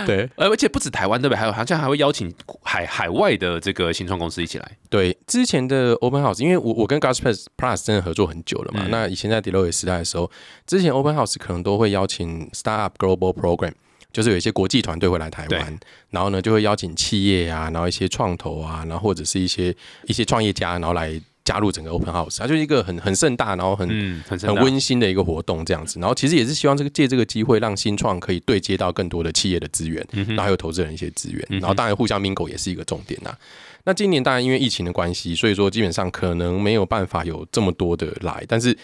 [0.06, 1.40] 对呃而且不止台湾对不对？
[1.40, 2.34] 还有好像还会邀请
[2.64, 4.72] 海海外的这个新创公司一起来。
[4.90, 5.18] 对。
[5.28, 10.30] 之前的 Open House，因为我我跟 Gas Plus Plus 真的合作很久了嘛，嗯那以前在 Deloitte 时代的时候，
[10.66, 13.74] 之前 Open House 可能都会邀请 Startup Global Program。
[14.14, 15.80] 就是有一些国际团队会来台湾，
[16.12, 26.00] 然后呢就会邀请企业啊，然后一些创投啊，然后或者是一些一些创业家，然后来加入整个 Open House，它就是一个很很盛大，然后很嗯，很很温馨的一个活动这样子。
[26.00, 31.46] 然后其实也是希望这个借这个机会，让新创可以对接到更多的企业的资源，嗯然后还有投资人一些资源。
[31.50, 33.36] 嗯然后当然互相 mingle 也是一个重点呐。
[33.84, 38.78] 那今年当然因为疫情的关系，所以说基本上可能没有办法有这么多的来，但是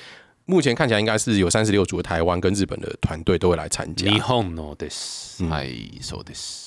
[0.48, 4.06] 目前看起来应该是有三十六组的台湾跟日本的团队都会来参加。
[4.06, 5.42] 日本のです。
[5.42, 6.64] 嗯はい、そうです。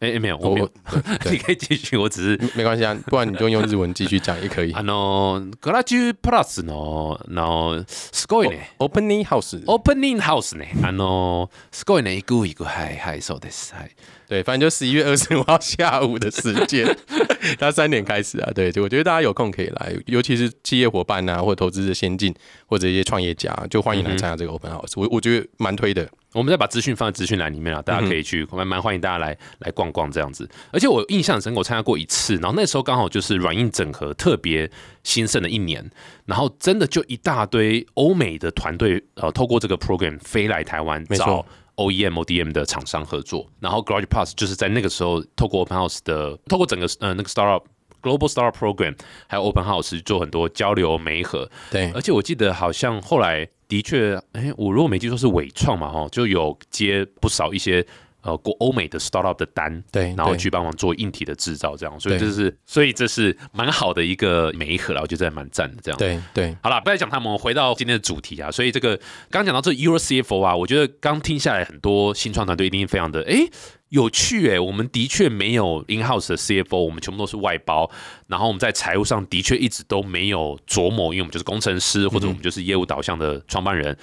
[0.00, 0.70] 哎、哎没有，我我没有。
[1.22, 2.50] 对你可以继续，我只是。
[2.56, 4.72] 没关系啊，不然你就用日文继续讲也可以。
[4.72, 8.70] あのグラジュプラスののすごいね。
[8.78, 10.72] Opening House，オープニングハウスね。
[10.82, 12.16] あのすごいね。
[12.16, 13.74] 行く行くはいはいそうです。
[13.74, 13.90] はい。
[14.27, 16.85] 对，反正就十一月二十五号下午的时间，
[17.59, 18.51] 它三点开始啊。
[18.55, 22.33] 对，就我觉得大家有空可以来，尤其是企业伙伴啊，或者投资的先进，
[22.65, 24.93] 或者一些创业家，就欢迎来参加这个 Open House。
[24.95, 26.09] 我我觉得蛮推的。
[26.33, 30.49] 我们再把资讯放在资讯栏里面啊，大家可以去，蛮蛮欢迎大家来来逛逛这样子。
[30.69, 34.69] 而且我印象深刻，我参加过一次，然后那时候刚好就是软硬整合特别
[35.03, 35.89] 兴盛的一年，
[36.25, 47.63] 然后真的就一大堆欧美的团队，呃，透过这个 program 飞来台湾找 OEM、ODM 的厂商合作，然后 Garage Plus 就是在那个时候透过 Open House 的，透过整个呃那个 Startup。
[48.01, 48.95] Global Startup Program
[49.27, 57.83] 还有 Open House 做很多交流媒合，对而且我记得好像后来的确，哎，我如果没记错是伟创嘛，哈，就有接不少一些
[58.25, 65.97] 呃国欧美的 startup 的单，对，然后去帮忙做硬体的制造，这样，所以对这是，所以这是蛮好的一个媒合啦，我觉得蛮赞的，这样。
[65.97, 68.49] 对对好了，不要讲他们，我们回到今天的主题啊。
[68.49, 73.47] 所以这个刚讲到这 Euro CFO 啊，我觉得刚听下来，很多新创团队一定非常的哎
[73.89, 74.59] 有趣哎。
[74.59, 77.89] 我们的确没有 in house 的 CFO，我们全部都是外包。
[78.27, 83.95] 然后我们在财务上的确一直都没有琢磨，因为我们就是工程师，或者我们就是业务导向的创办人。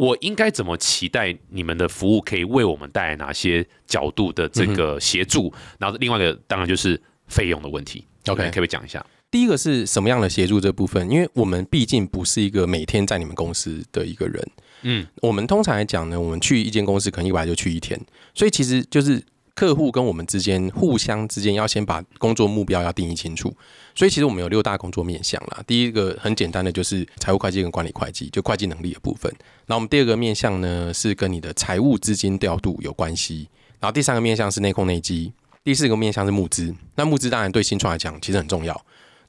[0.00, 5.52] 我应该怎么期待你们的服务可以为我们带来哪些角度的这个协助？
[5.78, 8.06] 然后另外一个当然就是费用的问题。
[8.26, 9.04] OK 可不可以讲一下？
[9.30, 11.10] 第一个是什么样的协助这部分？
[11.10, 14.50] 因为我们毕竟不是一个每天在你们公司的一个人，
[14.84, 18.00] 嗯，我们通常来讲呢，我们去一间公司可能一来就去一天，
[18.32, 19.22] 所以其实就是
[19.60, 23.54] 客户跟我们之间互相之间要先把工作目标要定义清楚。
[23.94, 25.62] 所以其实我们有六大工作面向啦。
[25.66, 29.30] 第一个很简单的就是财务会计跟管理会计，就会计能力的部分。
[29.66, 33.50] 那我们第二个面向呢是跟你的财务资金调度有关系。
[33.80, 35.30] 然后第三个面向是内控内基，
[35.62, 36.74] 第四个面向是募资。
[36.94, 38.80] 那募资当然对新创来讲其实很重要。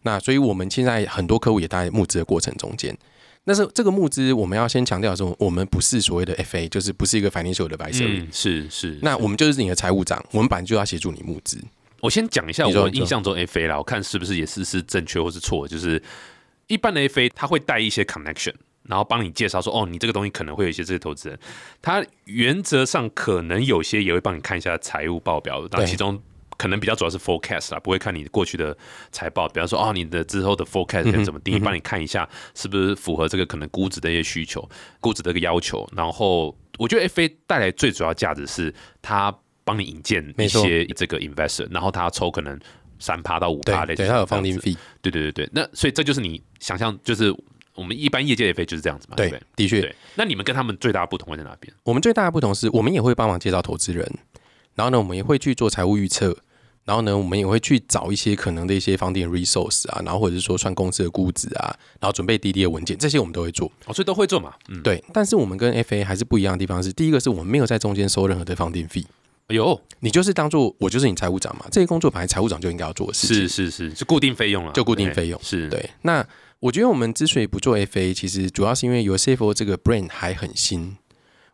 [0.04, 2.98] 那所以我们现在很多客户也在募资的过程中间。
[3.44, 8.06] 但是这个募资我们要先强调的是，我们不是所谓的 FA，就是不是一个 financial 的 advisor。
[8.08, 9.00] 嗯，是是。
[9.02, 11.58] 那我们就是你的财务长，我们本来就要协助你募资。
[12.02, 15.68] 我先讲一下我印象中 FA 啦，我看是不是也是是正确或是错。
[15.68, 16.02] 就是
[16.68, 21.38] 一般的 FA 他会带一些 connection，然后帮你介绍说，哦，你这个东西可能会有一些这些投资人。
[21.82, 26.22] 他原则上可能有些也会帮你看一下财务报表，那其中
[26.62, 28.78] 可能比较主要是 forecast 啦，不会看你过去的
[29.12, 29.48] 财报。
[29.48, 34.70] 比方说，哦，你的之后的 forecast 怎么定，帮你看一下是不是符合这个可能估值的一些需求、
[35.00, 35.90] 估值的一个要求。
[35.96, 38.72] 然后我觉得 FA 带来最主要价值是
[39.02, 39.36] 它。
[39.64, 42.60] 帮你引荐一些这个 investor，然后他抽可能
[42.98, 45.50] 三趴到五趴的，对，他有放定费，对对对对。
[45.54, 47.32] 那所以这就是你想象，就是
[47.76, 49.32] 我们一般业界的费就是这样子嘛，对？
[49.56, 49.96] 的确。
[50.16, 51.72] 那你们跟他们最大的不同会在哪边？
[51.84, 54.04] 我们最大的不同是我们也会帮忙介绍投资人，
[54.74, 56.36] 然后呢，我们也会去做财务预测，
[56.84, 63.72] 然后呢，我们也会去找一些可能的一些房地产 resource 啊，然后或者是说算公司的估值啊，然后准备滴滴的文件，这些我们都会做。
[63.86, 64.54] 哦，所以都会做嘛？
[64.70, 65.04] 嗯，对。
[65.14, 69.06] 但是我们跟 FA 还是不一样的地方是，第一个是我们没有在中间收任何的方定费。
[69.50, 75.90] 有，你就是当做我就是你财务长嘛，这些工作本来财务长就应该要做的事情，是是是，是固定费用了，就固定费用，是对。
[76.04, 76.26] 那
[76.62, 80.96] 我觉得我们之所以不做 FA，其实主要是因为有 CFO 这个 brand 还很新，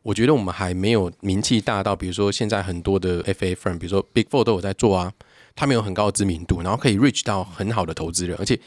[0.07, 5.11] 我觉得我们还没有名气大到，比如说现在很多的 FA firm，比如说 Big Four 都有在做啊，
[5.53, 8.57] 他们有很高的知名度，然后可以 reach 到很好的投资人，而且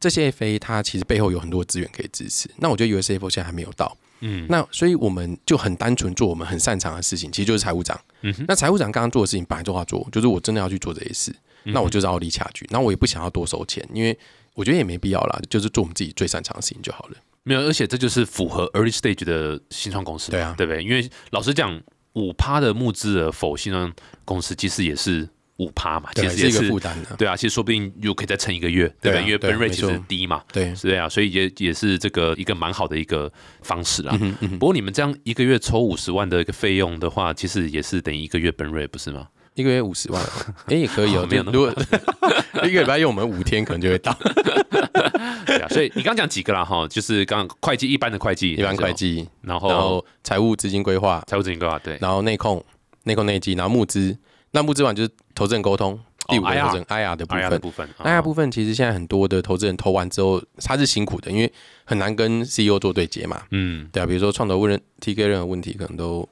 [0.00, 2.48] 这些 FA 它其实背后有很多资源可以支持。
[2.56, 3.94] 那我觉得 USFO 现在还没有到。
[4.20, 8.00] 嗯，那所以我们就很单纯做我们很擅长的事情，其实就是财务长。
[8.22, 11.30] 嗯哼，那财务长刚刚做的事情本来就要做，就是我真的要去做这些事，
[11.64, 14.18] 那我就是奥利卡局，那我也不想要多收钱，因为
[14.54, 17.16] 我觉得也没必要啦，就是做我们自己最擅长的事情就好了。
[17.46, 20.82] 没有，而且这就是符合 early stage 的新创公司，对啊，对不对？
[20.82, 21.80] 因为老实讲，
[22.12, 23.90] 五趴的募资额否新创
[24.24, 25.28] 公司其实也是。
[25.58, 29.24] 五趴嘛，其实也是负担的，对啊，其实说不定又可以再撑一个月，对不对？
[29.24, 33.32] 因为本瑞其实低嘛，对，是这样，所以也也是这个一个蛮好的一个
[33.62, 34.14] 方式啦。
[34.60, 39.28] 不过你们这样一个月抽五十万的一个费用的话，其实也是等于一个月 burn rate，不是吗？
[39.56, 40.22] 一个月五十万，
[40.68, 41.72] 哎，也可以哦，没有那么，
[42.68, 44.16] 一个礼拜用我们五天可能就会到。
[45.46, 52.62] 对啊，所以你刚讲几个啦哈，就是刚会计一般的会计，一般会计，然后财务资金规划，财务资金规划对，然后内控
[53.04, 54.16] 内控内计，然后募资。
[54.52, 57.60] 那募资完就是投资人沟通，第五个投资人 IR 的部分。
[57.60, 61.52] 部分，IR 部分其实现在很多的投资人投完之后，他是辛苦的，因为
[61.84, 63.42] 很难跟 CEO 做对接嘛。
[63.50, 66.26] 嗯，对啊，比如说创投问人 TK 任何问题，可能都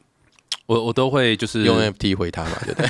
[0.67, 2.89] 我我都会就是用 NFT 回他嘛，对不对？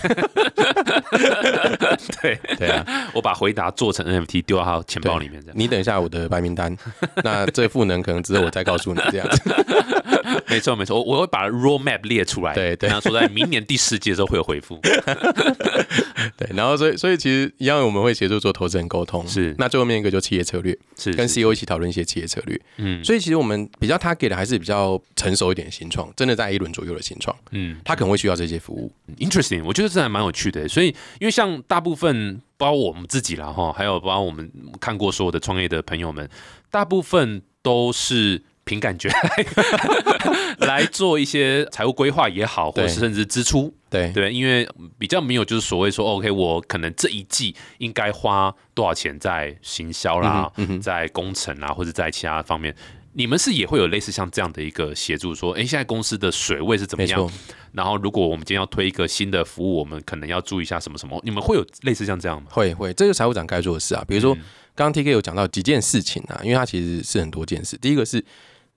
[2.38, 2.84] 对对啊，
[3.14, 5.40] 我把回答做成 NFT 丢到他钱包里面。
[5.42, 6.76] 这样，你等一下我的白名单，
[7.22, 9.42] 那这赋能可能只有我再告诉你这样子。
[10.48, 14.80] 没错没错，我我会把 road map 列出来，对对，然后说在明年第四季的时候会有回复。
[16.36, 22.58] 对，然后所以所以其实一样，我们会协助做投资人沟通，是那最后面一个就企业策略，是跟 CEO 一起讨论一些企业策略。
[22.78, 28.90] 嗯，所以其实我们比较他给的还是比较成熟一点的新创，真的在一轮左右的新创，嗯，他可能会需要这些服务。
[29.18, 30.66] Interesting，我觉得这还蛮有趣的。
[30.66, 30.88] 所以
[31.20, 36.28] 因为像大部分包括我们自己啦哈，还有包括我们看过所有的创业的朋友们，
[36.70, 38.42] 大部分都是。
[38.64, 39.10] 凭感觉
[40.58, 44.66] 来做一些财务规划也好，或者甚至支出，对对，因为
[44.98, 50.50] 比较没有就是所谓说，OK，我可能这一季应该花多少钱在行销啦，
[50.82, 52.74] 在工程啊，或者在其他方面，
[53.12, 57.30] 你们是也会有类似像这样的一个协助，说，哎，现在公司的水位是怎么样？
[57.72, 61.20] 然后如果我们今天要推一个新的服务，我们可能要注意一下什么什么？
[61.22, 62.48] 你们会有类似像这样吗？
[62.50, 64.02] 会会，这是财务长该做的事啊。
[64.08, 64.34] 比如说，
[64.74, 67.76] 刚刚 T K 有讲到几件事情啊，因为它其实是很多件事。
[67.76, 68.24] 第一个是。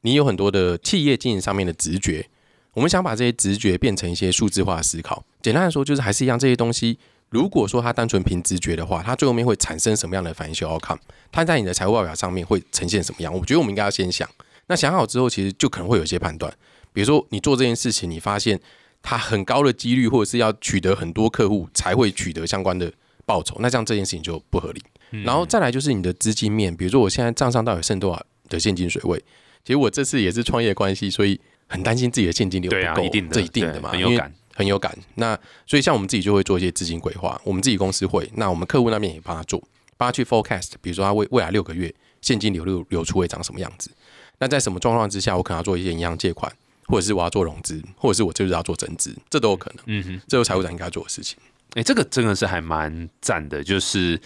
[0.02, 2.28] 你有很多的企业经营上面的直觉，
[2.74, 5.26] 我们想把这些直觉变成一些数字化思考。
[5.42, 6.98] 简单来说，就是还是一样，这些东西，
[7.30, 11.00] 如果说它单纯凭直觉的话，它最后面会产生什么样的反应效 outcome？
[11.32, 13.34] 它在你的财务报表上面会呈现什么样？
[13.34, 14.30] 我觉得我们应该要先想。
[14.68, 16.54] 那想好之后，其实就可能会有一些判断。
[16.94, 18.60] 比如说，你做这件事情，你发现
[19.02, 22.92] 它很高的几率，或者是要取得很多客户才会取得相关的
[23.26, 24.82] 报酬，那这样这件事情就不合理。
[25.24, 29.24] 然后再来就是你的资金面，比如说我现在账上到底剩多少的现金水位？
[29.67, 34.97] 其实我这次也是创业关系，所以很担心自己的现金流不够，这一定的嘛，很有感，很有感。
[35.15, 39.62] 那所以像我们自己就会做一些资金规划，我们自己公司会，那我们客户那边也帮他做，
[39.97, 43.91] 帮他去 forecast，比如说他未未来六个月现金流流流出会长什么样子。
[44.39, 46.49] 那在什么状况之下，我可能要做一些银行借款，
[46.86, 49.84] 或者是我要做融资，或者是我就是要做增资，这都有可能。
[49.88, 51.38] 嗯哼，这是财务长应该做的事情。
[51.73, 54.17] 哎、这个真的是还蛮赞的，就是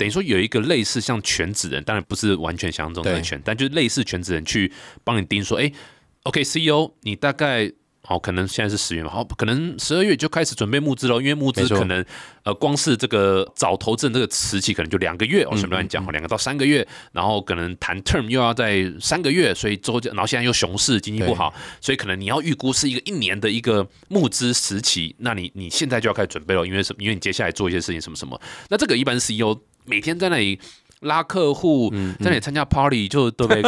[0.00, 4.72] 等于说有一个类似像全职人，当然不是完全像这种的全，但就是类似全职人去
[5.04, 5.70] 帮你盯说，哎、
[6.22, 7.70] o k c e o 你大概。
[8.02, 12.04] 好，可能现在是十月嘛，好，可能十二月就开始准备募资喽，因为募资可能
[12.42, 27.02] 呃，光是这个找投资人这个时期可能就两个月，我随便乱讲，两个到三个月，然后可能谈 term 又要在三个月，所以之后就然后现在又熊市，经济不好，所以可能你要预估是一个一年的一个募资时期，那你你现在就要开始准备了，因为什么？
[27.02, 29.54] 因为你接下来做一些事情什么什么，那这个一般 CEO
[29.90, 30.60] 每天在那里。
[31.04, 33.62] 拉客户，嗯在那里参加 party 就都被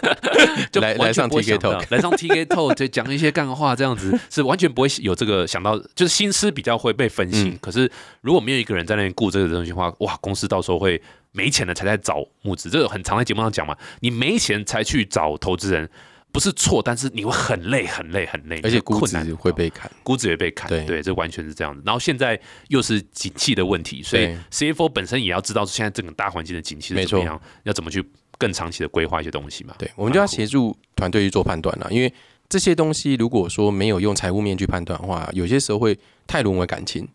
[0.72, 7.50] 就来上 TK 想到 Talk 来上 TK Talk 就讲一些干话，这样子是完全不会有这个想到，就是心思比较会被分心。
[7.50, 10.98] 嗯可是如果没有一个人在那边顾这个东西的话，哇，公司到时候会
[11.32, 13.76] 没钱了才在找募资，这个很常在节目上讲嘛。
[14.00, 15.86] 你没钱才去找投资人，
[16.32, 19.90] 不是错，但是你会很累、很累、很累，而且估值会被砍。
[20.02, 21.82] 估值也被砍，对这完全是这样子。
[21.84, 28.04] 然后现在又是景气的问题，所以 CFO 本身也要知道现在整个大环境的景气是怎么样，要怎么去
[28.38, 29.74] 更长期的规划一些东西嘛。
[29.78, 32.12] 对，我们就要协助团队去做判断了，因为
[32.48, 37.08] 这些东西如果说没有用财务面去判断的话，有些时候会太沦为感情。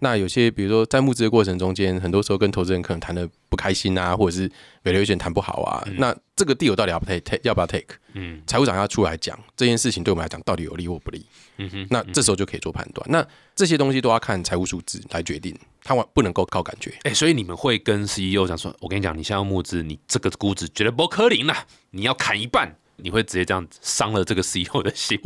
[0.00, 4.50] 那有些比如说在募资的过程中间，很多时候跟投资人可能谈的不开心啊，或者是
[4.84, 7.96] valuation 谈不好啊，那这个 deal 到底要不 take 要不要 take？
[8.14, 11.24] 嗯财务长要出来讲这件事情对我们来讲到底有利或不利。
[11.56, 13.04] 嗯哼，那这时候就可以做判断。
[13.10, 16.94] 那这些东西都要看财务数字来决定，他完不能够靠感觉。
[17.02, 25.18] 哎、所以你们会跟 CEO 讲说，我跟你讲，你现在要募资，你这个估值绝对不可能啦，你要砍一半，你会直接这样伤了这个 CEO 的心。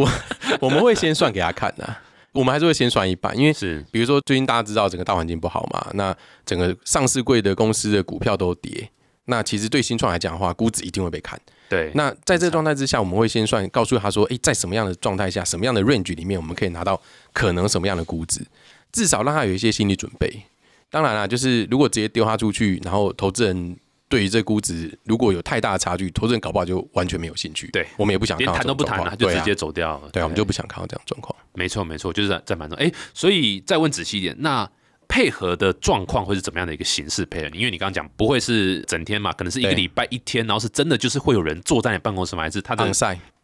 [0.61, 1.97] 我们会先算给他看的、
[2.33, 6.17] 我们还是会先算一半，因为是，比如说最近大家知道整个大环境不好嘛，那
[6.47, 8.89] 整个上市柜的公司的股票都跌，
[9.27, 11.39] 那其实对新创来讲的话，估值一定会被砍。
[11.69, 17.01] 对，那在这个状态之下，我们会先算，告诉他说，诶，在什么样的状态下，什么样的 range 里面，我们可以拿到
[17.33, 18.41] 可能什么样的估值，
[18.93, 20.43] 至少让他有一些心理准备。
[20.91, 23.77] 当然啦，就是如果直接丢他出去，然后投资人
[24.13, 27.69] 对于这估值如果有太大的差距，投资人搞不好就完全没有兴趣。
[27.69, 30.01] 对我们也不想谈都不谈了，他就直接走掉了。
[30.01, 31.35] 对啊，对啊，我们就不想看到这样的状况。
[31.55, 32.79] 没错，没错，就是在在蛮中。
[32.79, 34.71] 哎，所以再问仔细一点，那
[35.09, 37.61] 配合的状况会是怎么样的一个形式配合你？
[37.61, 42.43] 因为你刚刚讲不会是整天嘛，可能是一个对礼拜一天，然后是真的就是会有人坐在你办公室吗？
[42.43, 42.85] 还是他的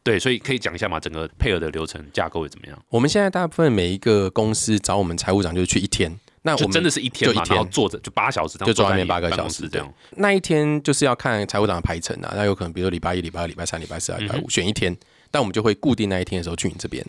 [0.02, 0.18] 对？
[0.18, 2.78] 所以可以讲一下嘛，整个配合的流程架构会怎么样？
[2.90, 9.92] 我们现在大部分每一个公司找我们财务长就是去一天，那我们就真的是一天嘛，就一天然后坐着就八小时，就坐外面八个小时这样。
[10.16, 14.96] 那一天就是要看财务长的排程啊，那有可能比如说礼拜一、礼拜二、礼拜三、礼拜四、礼拜五、选一天，
[15.30, 17.04] 但我们就会固定那一天的时候去你这边。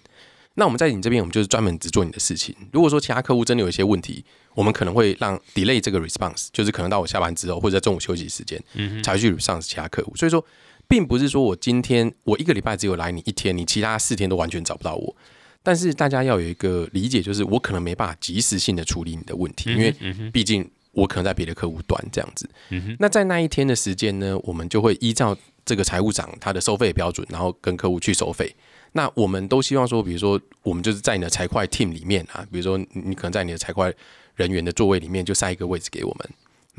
[0.56, 2.54] 那我们在你这边，我们就是专门只做你的事情。
[2.74, 8.62] 如果说其他客户真的有一些问题，我们可能会让 delay 这个 response，就是可能到我下班之后或者在中午休息时间，
[9.02, 10.14] 才去 response 其他客户。
[10.18, 10.44] 所以说，
[10.88, 15.16] 并不是说我今天我一个礼拜只有来你一天，你其他四天都完全找不到我。
[15.62, 19.94] 但是大家要有一个理解，就是我可能没办法及时性的处理你的问题，因为
[20.32, 22.50] 毕竟我可能在别的客户端这样子。
[22.98, 28.56] 那在那一天的时间呢，我们就会依照这个财务长他的收费标准，然后跟客户去收费。
[28.94, 33.96] 那我们都希望说，比如说我们就是在你的财会 team 里面啊，比如说你你可能在你的财会
[34.36, 36.30] 人员的座位里面就塞一个位置给我们，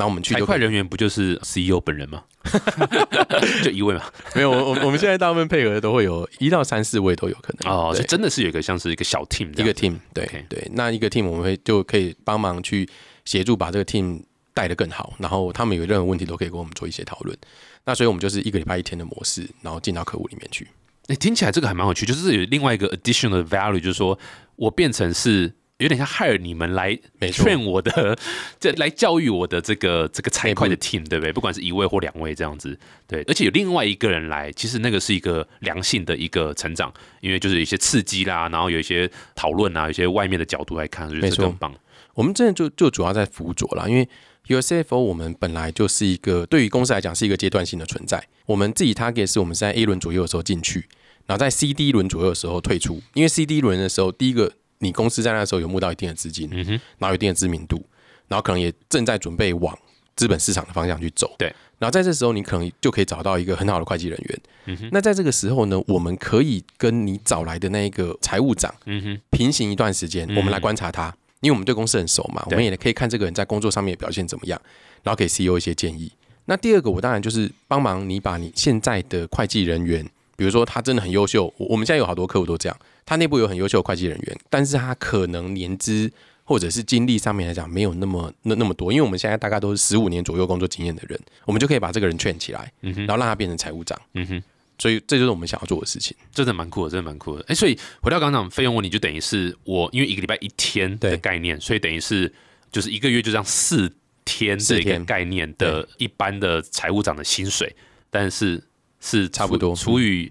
[0.00, 2.24] 然后我们去财就可以会人员不就是 CEO 本人吗？
[3.62, 4.02] 就一位嘛。
[4.34, 12.88] 没有，我我们现在大部分配合的都会有一到三四位都有可能哦，对所以真的是有一个像是一个小 team 一个 team，对对，那一个 team 我们会就可以帮忙去
[13.26, 14.22] 协助把这个 team
[14.54, 17.36] 带得更好，然后他们有任何问题都可以跟我们做一些讨论。
[17.84, 20.66] 那所以我们就是一个礼拜一天的模式，然后进到客户里面去。
[21.08, 24.18] 哎、听起来这个还蛮有趣，就是有另外一个 additional value，就是说
[24.56, 28.16] 我变成是有点像 hire 你们来没错 train 我的，
[28.60, 31.32] 这来教育我的这个这个财会的 team，对不对？
[31.32, 41.74] 不管是一位或两位这样子，对，而且有另外一个人来，其实那个是一个良性的一个成长，因为就是有一些刺激啦，然后有一些讨论啊，有一些外面的角度来看，我觉得没错这个很棒。
[42.14, 44.08] 我们真的就就主要在辅佐啦，因为
[44.48, 48.22] USFO 我们本来就是一个对于公司来讲是一个阶段性的存在。
[48.46, 50.88] 我们自己 target 是我们是在 A 轮左右的时候进去，
[51.26, 53.00] 然后在 CD 轮左右的时候退出。
[53.14, 57.82] 因为 CD 轮的时候，第一个你公司在那时候有募到一定的资金，嗯哼，然后有一定的知名度，
[58.28, 59.78] 然后可能也正在准备往
[60.16, 61.34] 资本市场的方向去走。
[61.38, 64.40] 对，然后在这时候你可能就可以找到一个很好的会计人员。
[64.66, 74.60] 嗯哼，那在这个时候呢，我们可以跟你找来的那一个财务长嗯哼，平行一段时间，嗯我们来观察他，因为我们对公司很熟嘛，我们也可以看这个人在工作上面的表现怎么样，
[75.02, 76.10] 然后给 CEO 一些建议。
[76.46, 80.04] 那第二个，我当然就是帮忙你把你现在的会计人员，
[80.36, 82.76] 比如说他真的很优秀，我我们现在有好多客户都这样，
[83.10, 86.08] 他内部有很优秀的会计人员，但是他可能年资
[86.44, 94.00] 或者是经历上面来讲没有那么那那么多，因为我们现在大概都是十五年左右工作经验的人，我们就可以把这个人劝起来，嗯哼然后让他变成财务长。
[94.14, 94.42] 嗯哼，
[94.78, 96.16] 所以这就是我们想要做的事情。
[96.32, 97.44] 真的蛮酷的，真的蛮酷的。
[97.48, 102.32] 哎，所以回到刚刚讲费用问题，就等于是我因为一个礼拜一天的概念，所以等于是
[102.70, 103.92] 就是一个月就这样四
[104.24, 107.74] 天的一个概念的一般的财务长的薪水，
[108.08, 108.62] 但是
[109.00, 110.30] 是差不多除以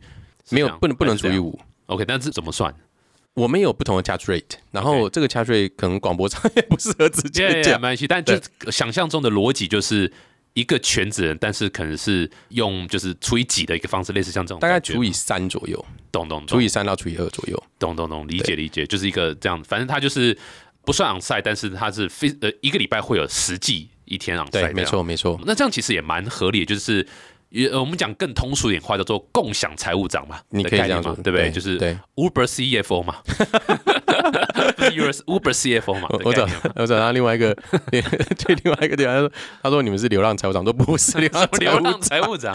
[0.50, 1.60] 没有不能不能除以五。
[1.90, 2.74] OK，但是怎么算？
[3.36, 7.80] 我们有不同的 charge rate，然后这个 charge rate 可能广播上也不适合直接没讲。
[7.80, 8.40] 关系，但就
[8.72, 10.12] 想象中的逻辑就是
[10.54, 17.64] 一个全职人，但是可能是用就是除以几的一个方式，类似像这种大概除以三左右，懂懂懂除以三到除以二左右。
[17.78, 20.38] 懂懂懂，理解理解，就是一个这样，反正他就是
[20.84, 24.84] 不算 on site，但是他是非呃一个礼拜会有实际一天 on site，对，没。
[24.84, 25.40] 错没错。
[25.46, 27.08] 那这样其实也蛮合理的，就是
[27.50, 31.50] 也呃我们讲更通俗一点话，叫做共享财务长嘛，你可以这样说，对不对？
[31.52, 33.16] 就是对 Uber CFO 嘛，
[35.26, 37.56] Uber CFO 嘛，我我找我找到另外一个
[37.92, 39.32] 对 另外一个地方，他说
[39.64, 42.54] 他说你们是流浪财务长，都不是流浪流浪财务长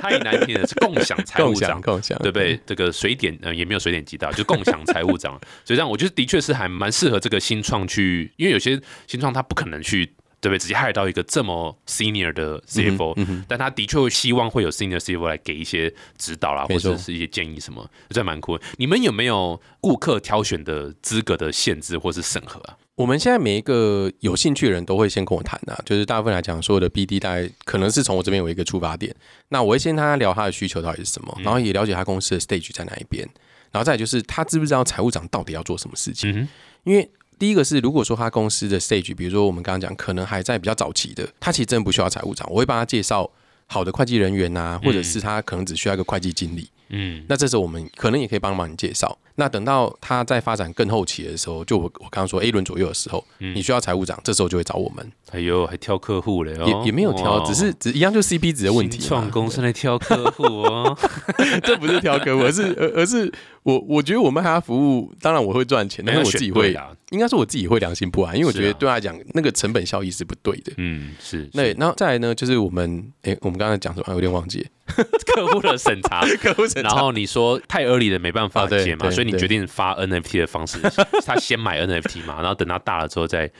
[0.00, 1.82] 太难听了，是共享财务共长享。
[1.82, 2.58] 共享，对不对？
[2.66, 5.32] 这个水点呃也没有水点极大，就共享财务长，
[5.64, 10.10] 所以这样我觉得的确是还蛮适合这个新创去，因为有些新创他不可能去，
[10.40, 10.58] 对不对？
[10.58, 18.64] 直接 hire 到一个这么 senior 的 CFO，、嗯但他的确会希望会有 senior CFO 来给一些指导啦，或者是一些建议什么，这蛮酷的。
[18.78, 22.76] 你们有没有顾客挑选的资格的限制或是审核啊？
[22.96, 29.14] 我们现在每一个有兴趣的人都会先跟我谈啊，就是大部分来讲，所有的 BD 大概可能是从我这边有一个出发点，
[29.48, 33.26] 那我会先跟他聊他的需求到底是什么，然后也了解他公司的 stage 在哪一边，
[33.70, 36.48] 然后再就是他知不知道财务长到底要做什么事情，嗯，
[36.84, 37.10] 因为。
[37.40, 43.28] 第一个是，如果说他公司的 stage，比如说我们刚刚讲，可能还在比较早期的，他其实真的不需要财务长，我会帮他介绍
[43.64, 46.68] 好的会计人员呐、或者是他可能只需要一个会计经理。
[46.90, 49.18] 嗯，那这时候我们可能也可以帮忙你介绍。
[49.36, 59.30] 那等到他在发展更后期的时候，就我我刚刚说 A 轮左右的时候，你需要财务长，这时候就会找我们，哎呦，还挑客户嘞、哦，也也没有挑，只是只一样就 CP 值的问题创嘛。
[59.32, 60.96] 公司来挑客户哦。
[61.64, 70.72] 这不是挑客户，而是而而是我我觉得我们还要服务，当然我会赚钱，但是我自己会，啊，应该是我自己会良心不安，因为我觉得对他来讲那个成本效益是不对的。
[70.76, 74.14] 嗯，是那然后再来呢，就是我们诶，我们刚才讲什么？
[74.14, 74.66] 有点忘记。
[74.90, 76.22] 客户的审查。
[76.42, 80.78] 客户审查然后你说太 early 的没办法对对所以你决定发 NFT 的方式，
[81.26, 83.50] 他先买 NFT 嘛，然后等他大了之后再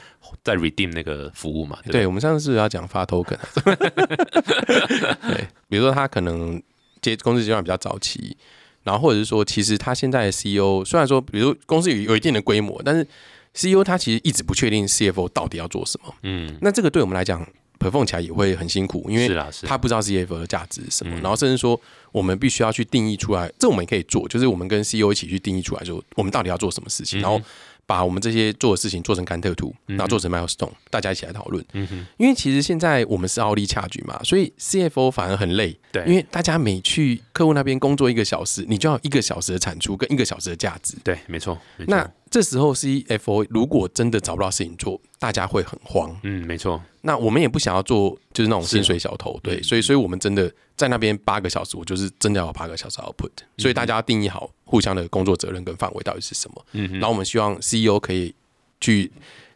[0.42, 3.36] 再 redeem 那个服务嘛，对我们上次是要讲发 token，
[5.30, 6.60] 对，比如说他可能
[7.02, 8.36] 接公司阶段比较早期，
[8.82, 13.06] 然后或者是说，其实他现在的 CEO 虽然说，比如公司有有一定的规模，但是
[13.54, 16.14] CEO 他其实一直不确定 CFO 到底要做什么。
[16.22, 17.46] 嗯，那这个对我们来讲
[17.80, 19.28] ，perform 起来也会很辛苦，因为
[19.66, 21.80] 他不知道 CFO 的价值是什么，嗯然后甚至说
[22.12, 27.40] 我们必须要去定义出来，这我们也可以做，就是我们跟 CEO 一起去定义出来，说我们到底要做什么事情，嗯然后
[27.86, 31.64] 把我们这些做的事情做成甘特图，然后做成 milestone，大家一起来讨论。
[31.72, 35.76] 嗯，因为其实现在我们是奥利恰局嘛，所以 CFO 反而很累。
[35.90, 40.96] 对因为大家每去客户那边工作一个小时，你就要一个小时的产出跟一个小时的价值。
[41.02, 46.16] 对，没错，没错那这时候 CFO 如果真的找不到事情做，大家会很慌。
[46.22, 56.66] 嗯，没错，那我们也不想要做就是那种薪水小偷，对，嗯所以所以我们真的在那边八个小时，我就是真的要有八个小时 output，所以大家要定义好互相的工作责任跟范围到底是什么。
[56.72, 56.92] 嗯哼。
[56.94, 58.32] 然后我们希望 CEO 可以
[58.80, 59.10] 去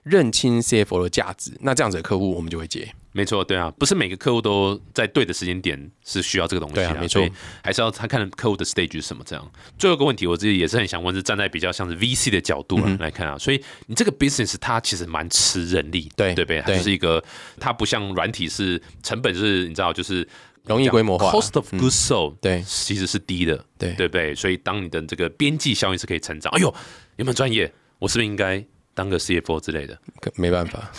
[0.05, 2.94] 认清 CFO 的价值，那这样子的客户我们就会接。
[3.11, 7.24] 没错，对啊，不是每个客户都在对的时间点是需要这个东西没错
[7.62, 9.22] 还是要他看客户的 stage 是什么。
[9.24, 16.61] 这样，最后一个问题，我自己也是很想问，是站在比较像是 VC 的角度嗯来来看啊，所以你这个 business 它其实蛮吃人力，对对不对？
[16.62, 17.22] 它就是一个，
[17.61, 20.26] 它不像软体是成本是，你知道，就是
[20.64, 24.34] 容易规模化，cost of goods sold，、对其实是低的，对对不对？
[24.34, 26.74] 所以当你的这个边际效应是可以成长，哎呦，
[27.14, 27.72] 有没有专业？
[28.00, 28.62] 我是不是应该
[28.95, 29.99] 当个 CFO 之类的？
[30.20, 30.90] 可没办法，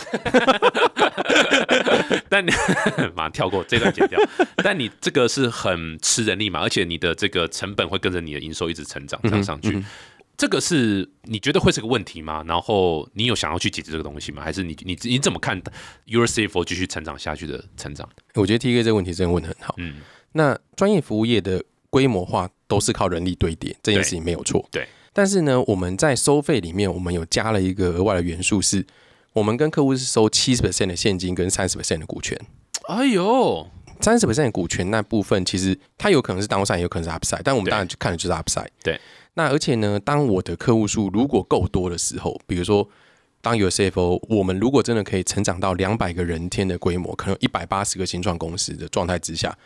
[2.29, 2.51] 但你
[3.15, 4.19] 马上跳过这段剪掉。
[4.57, 9.83] 但你这个是很吃人力嘛，而且你的这个成本会跟着你的营收一直成长，这样上去。
[10.37, 12.43] 这个是你觉得会是个问题吗？
[12.45, 14.43] 然后你有想要去解决这个东西吗？
[14.43, 15.61] 还是你你你怎么看
[16.03, 18.09] Your CFO 继续成长下去的成长？
[18.33, 19.75] 我觉得 T K 这个问题真的问的很好。
[19.77, 20.01] 嗯，
[20.33, 24.67] 那专业服务业的规模化都是靠人力堆叠，这件事情没有错。
[24.71, 24.85] 对，
[25.17, 28.85] 但是呢，我们在收费里面，我们有加了一个额外的元素是，
[29.31, 32.37] 我们跟客户是收七十 percent 的现金跟三十 percent 的股权。
[32.89, 33.65] 哎呦，
[34.01, 38.67] 三十 percent 的股权那部分，其实它有可能是 downside，也有可能是 upside，但我们当然就看的就是 upside。
[38.83, 38.99] 对。
[39.35, 42.85] 那而且呢，当我的客户数如果够多的时候，比如说
[43.39, 49.57] 当有 CFO，我们如果真的可以成长到两百个人天的规模，可能一百八十个新创公司的状态之下，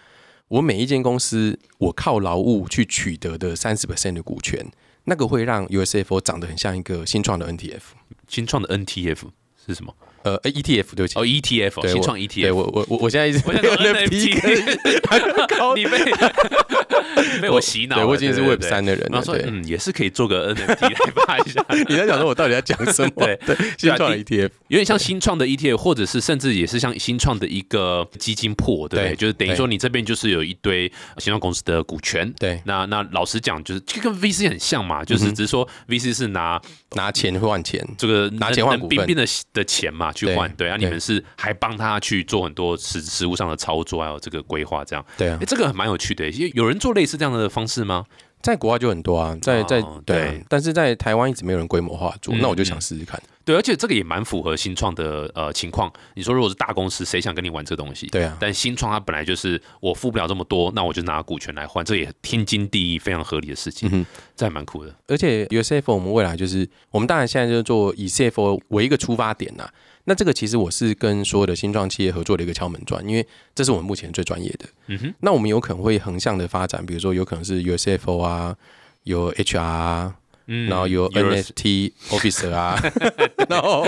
[0.47, 4.63] 我每一间公司我靠劳务去取得的三十 percent 的股权，
[5.09, 7.81] 那个会让 USFO 长得很像一个新创的 NTF。
[8.27, 9.17] 新创的 NTF
[9.65, 9.93] 是什么？
[10.23, 11.19] 呃诶 ETF 对不起。
[11.19, 19.45] 哦，ETF 新创 ETF，我我我我现在一直我想说 NFT 你被 被我洗脑，对我已经是 Web 三的人了，然后说对。
[19.49, 20.95] 嗯，也是可以做个 NFT 来
[21.25, 23.25] 发一下， 你在讲说我到底在讲什么？
[23.25, 29.15] 对对，新创的 ETF，有点像新创的 ETF，或者是甚至也是像新创的一个基金破，对不对？
[29.15, 32.31] 就是等于说你这边就是有一堆新创公司的股权。
[32.39, 36.61] 对，那那老实讲，就是就跟 VC 很像嘛，嗯就是只是说 VC 是拿
[36.95, 46.29] 拿钱换钱，这个拿钱换股份的的钱嘛去换，对啊，你对们是还帮他去做很多实实物上的操作，还有这个规划，这样，对啊哎，，这个蛮有趣的。
[46.29, 48.05] 有有人做类似这样的方式吗？
[48.41, 53.21] 在国外就很多啊，在在哦对啊，但是在台湾一直没有人规模化做，嗯那我就想试试看。
[53.43, 55.91] 对，而且这个也蛮符合新创的呃情况。
[56.13, 58.07] 你说如果是大公司，谁想跟你玩这个东西？
[58.07, 64.05] 对啊，但新创它本来就是我付不了这么多，那我就拿股权来换，这也天经地义，非常合理的事情。
[64.37, 64.95] 这还蛮酷的。
[65.07, 69.67] 而且 USF 我们未来就是，我们当然现在就是做以 CFO 为一个出发点呐、
[70.09, 74.65] 那这个其实我是跟所有的新创企业合作的一个敲门砖，因为这是我们目前最专业的。
[74.87, 78.55] 嗯哼，那我们有可能会横向的发展，比如说有可能是 USFO 啊，
[79.03, 80.15] 有 HR 啊，
[80.47, 82.81] 嗯然后有 NFT Officer 啊，
[83.47, 83.85] 然后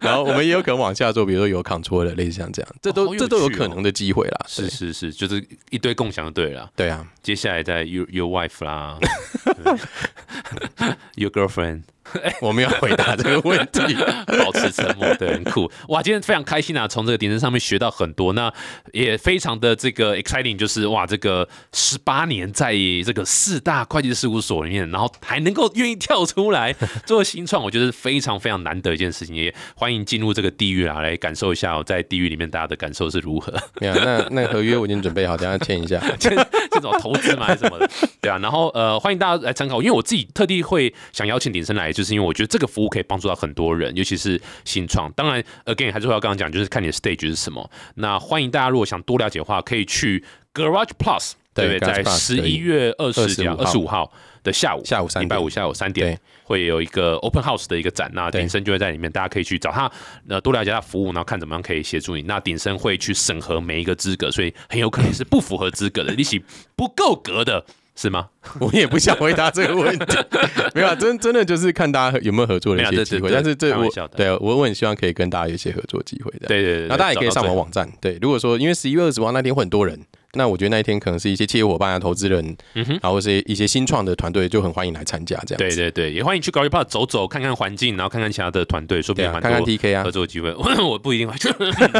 [0.00, 4.46] 然后我们也有可能往下做，比如说有 Control 的类似像这样，这都、这都有可能的机会啦。
[4.46, 6.70] 是是是，就是一堆共享的对了。
[6.76, 8.96] 对啊，接下来在 your your wife 啦
[9.42, 11.82] 对， your girlfriend
[12.40, 13.96] 我们要回答这个问题。
[14.38, 15.70] 保持沉默，对，很酷。
[15.88, 18.52] 哇，今天非常开心啊，从这个点声上面学到很多，那
[18.92, 22.72] 也非常的这个 exciting，就是哇，这个十八年在
[23.04, 33.52] 这个四大会计事务所里面，然后还能够愿意跳出来 做新创，我觉得是非常非常难得一件事情，也欢迎进入这个地狱啊，来感受一下、我、在地狱里面大家的感受是如何。
[33.80, 36.00] 没有，那那合约我已经准备好，等一下签一下。
[36.18, 36.30] 这
[36.70, 37.90] 这种投资嘛还是什么的，
[38.20, 38.38] 对啊。
[38.38, 45.12] 然后呃，欢迎大家来参考，因为我自己特地会想邀请鼎生来，就是因为我觉得这个服务可以帮助到很多人，尤其是新创。
[45.12, 47.70] 当然，again 还是会要刚刚讲，就是看你的 stage 是什么。
[47.96, 50.24] 那欢迎大家如果想多了解的话，可以去
[50.54, 52.02] Garage Plus，对不对？
[52.02, 54.10] 在十一月二十几号、二25十五号
[54.42, 56.18] 的下午，下午三点礼拜五下午三点。
[56.44, 59.88] 会有一个 open house 的一个展，那鼎生就会在里面，大家可以去找他，
[60.28, 62.22] 呃，多了解他服务，然后看怎么样可以协助你。
[62.22, 66.42] 那鼎生会去审核每一个资格，所以很有可能是不符合资格的， 利息
[66.74, 67.64] 不够格的，
[68.00, 68.28] 是吗？
[68.60, 70.16] 我也不想回答这个问题，
[70.74, 73.30] 没有啊，真真的就是看大家有没有合作的一些机会。
[73.30, 73.86] 但是这我
[74.16, 76.46] 对我我很希望可以跟大家有一些合作机会的。
[76.46, 77.56] 对对对，那大家也可以上我们。
[77.58, 77.86] 网站。
[78.00, 80.00] 对，如果说因为十一月二十号那天会很多人，
[80.34, 85.76] 那我觉得那一天可能是一些企业伙伴啊、投资人，嗯哼然后是一些新创的团队就很欢迎来参加这样子。
[85.76, 90.54] 对对对，也欢迎去 g a r y Park 走走，看看环境，然后看看其他的团队，说不定蛮看看多 TK 啊合，作机会。
[90.82, 91.48] 我不一定会去。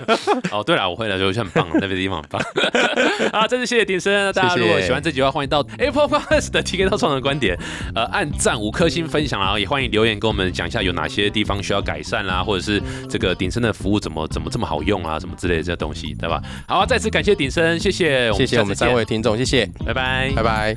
[0.52, 2.42] 哦，对了，我会来，就很棒，那边地方很棒。
[3.32, 4.12] 啊，真是谢谢鼎生。
[4.12, 7.58] 那大家如果喜欢这集的话，欢迎到 Apple Podcast 的 TK 到创的观点，
[7.94, 16.40] 呃，按赞五颗星分享，然后也欢迎留言跟我们讲一下有哪些地方需要改善啦，或者是这个鼎生的服务怎么怎么这么好用啊，什么之类的这些东西，对吧？
[16.68, 19.68] 好、啊，再次感谢鼎生，谢谢，谢谢我们三位听众谢谢。
[19.84, 20.32] 拜拜。
[20.34, 20.76] 拜拜。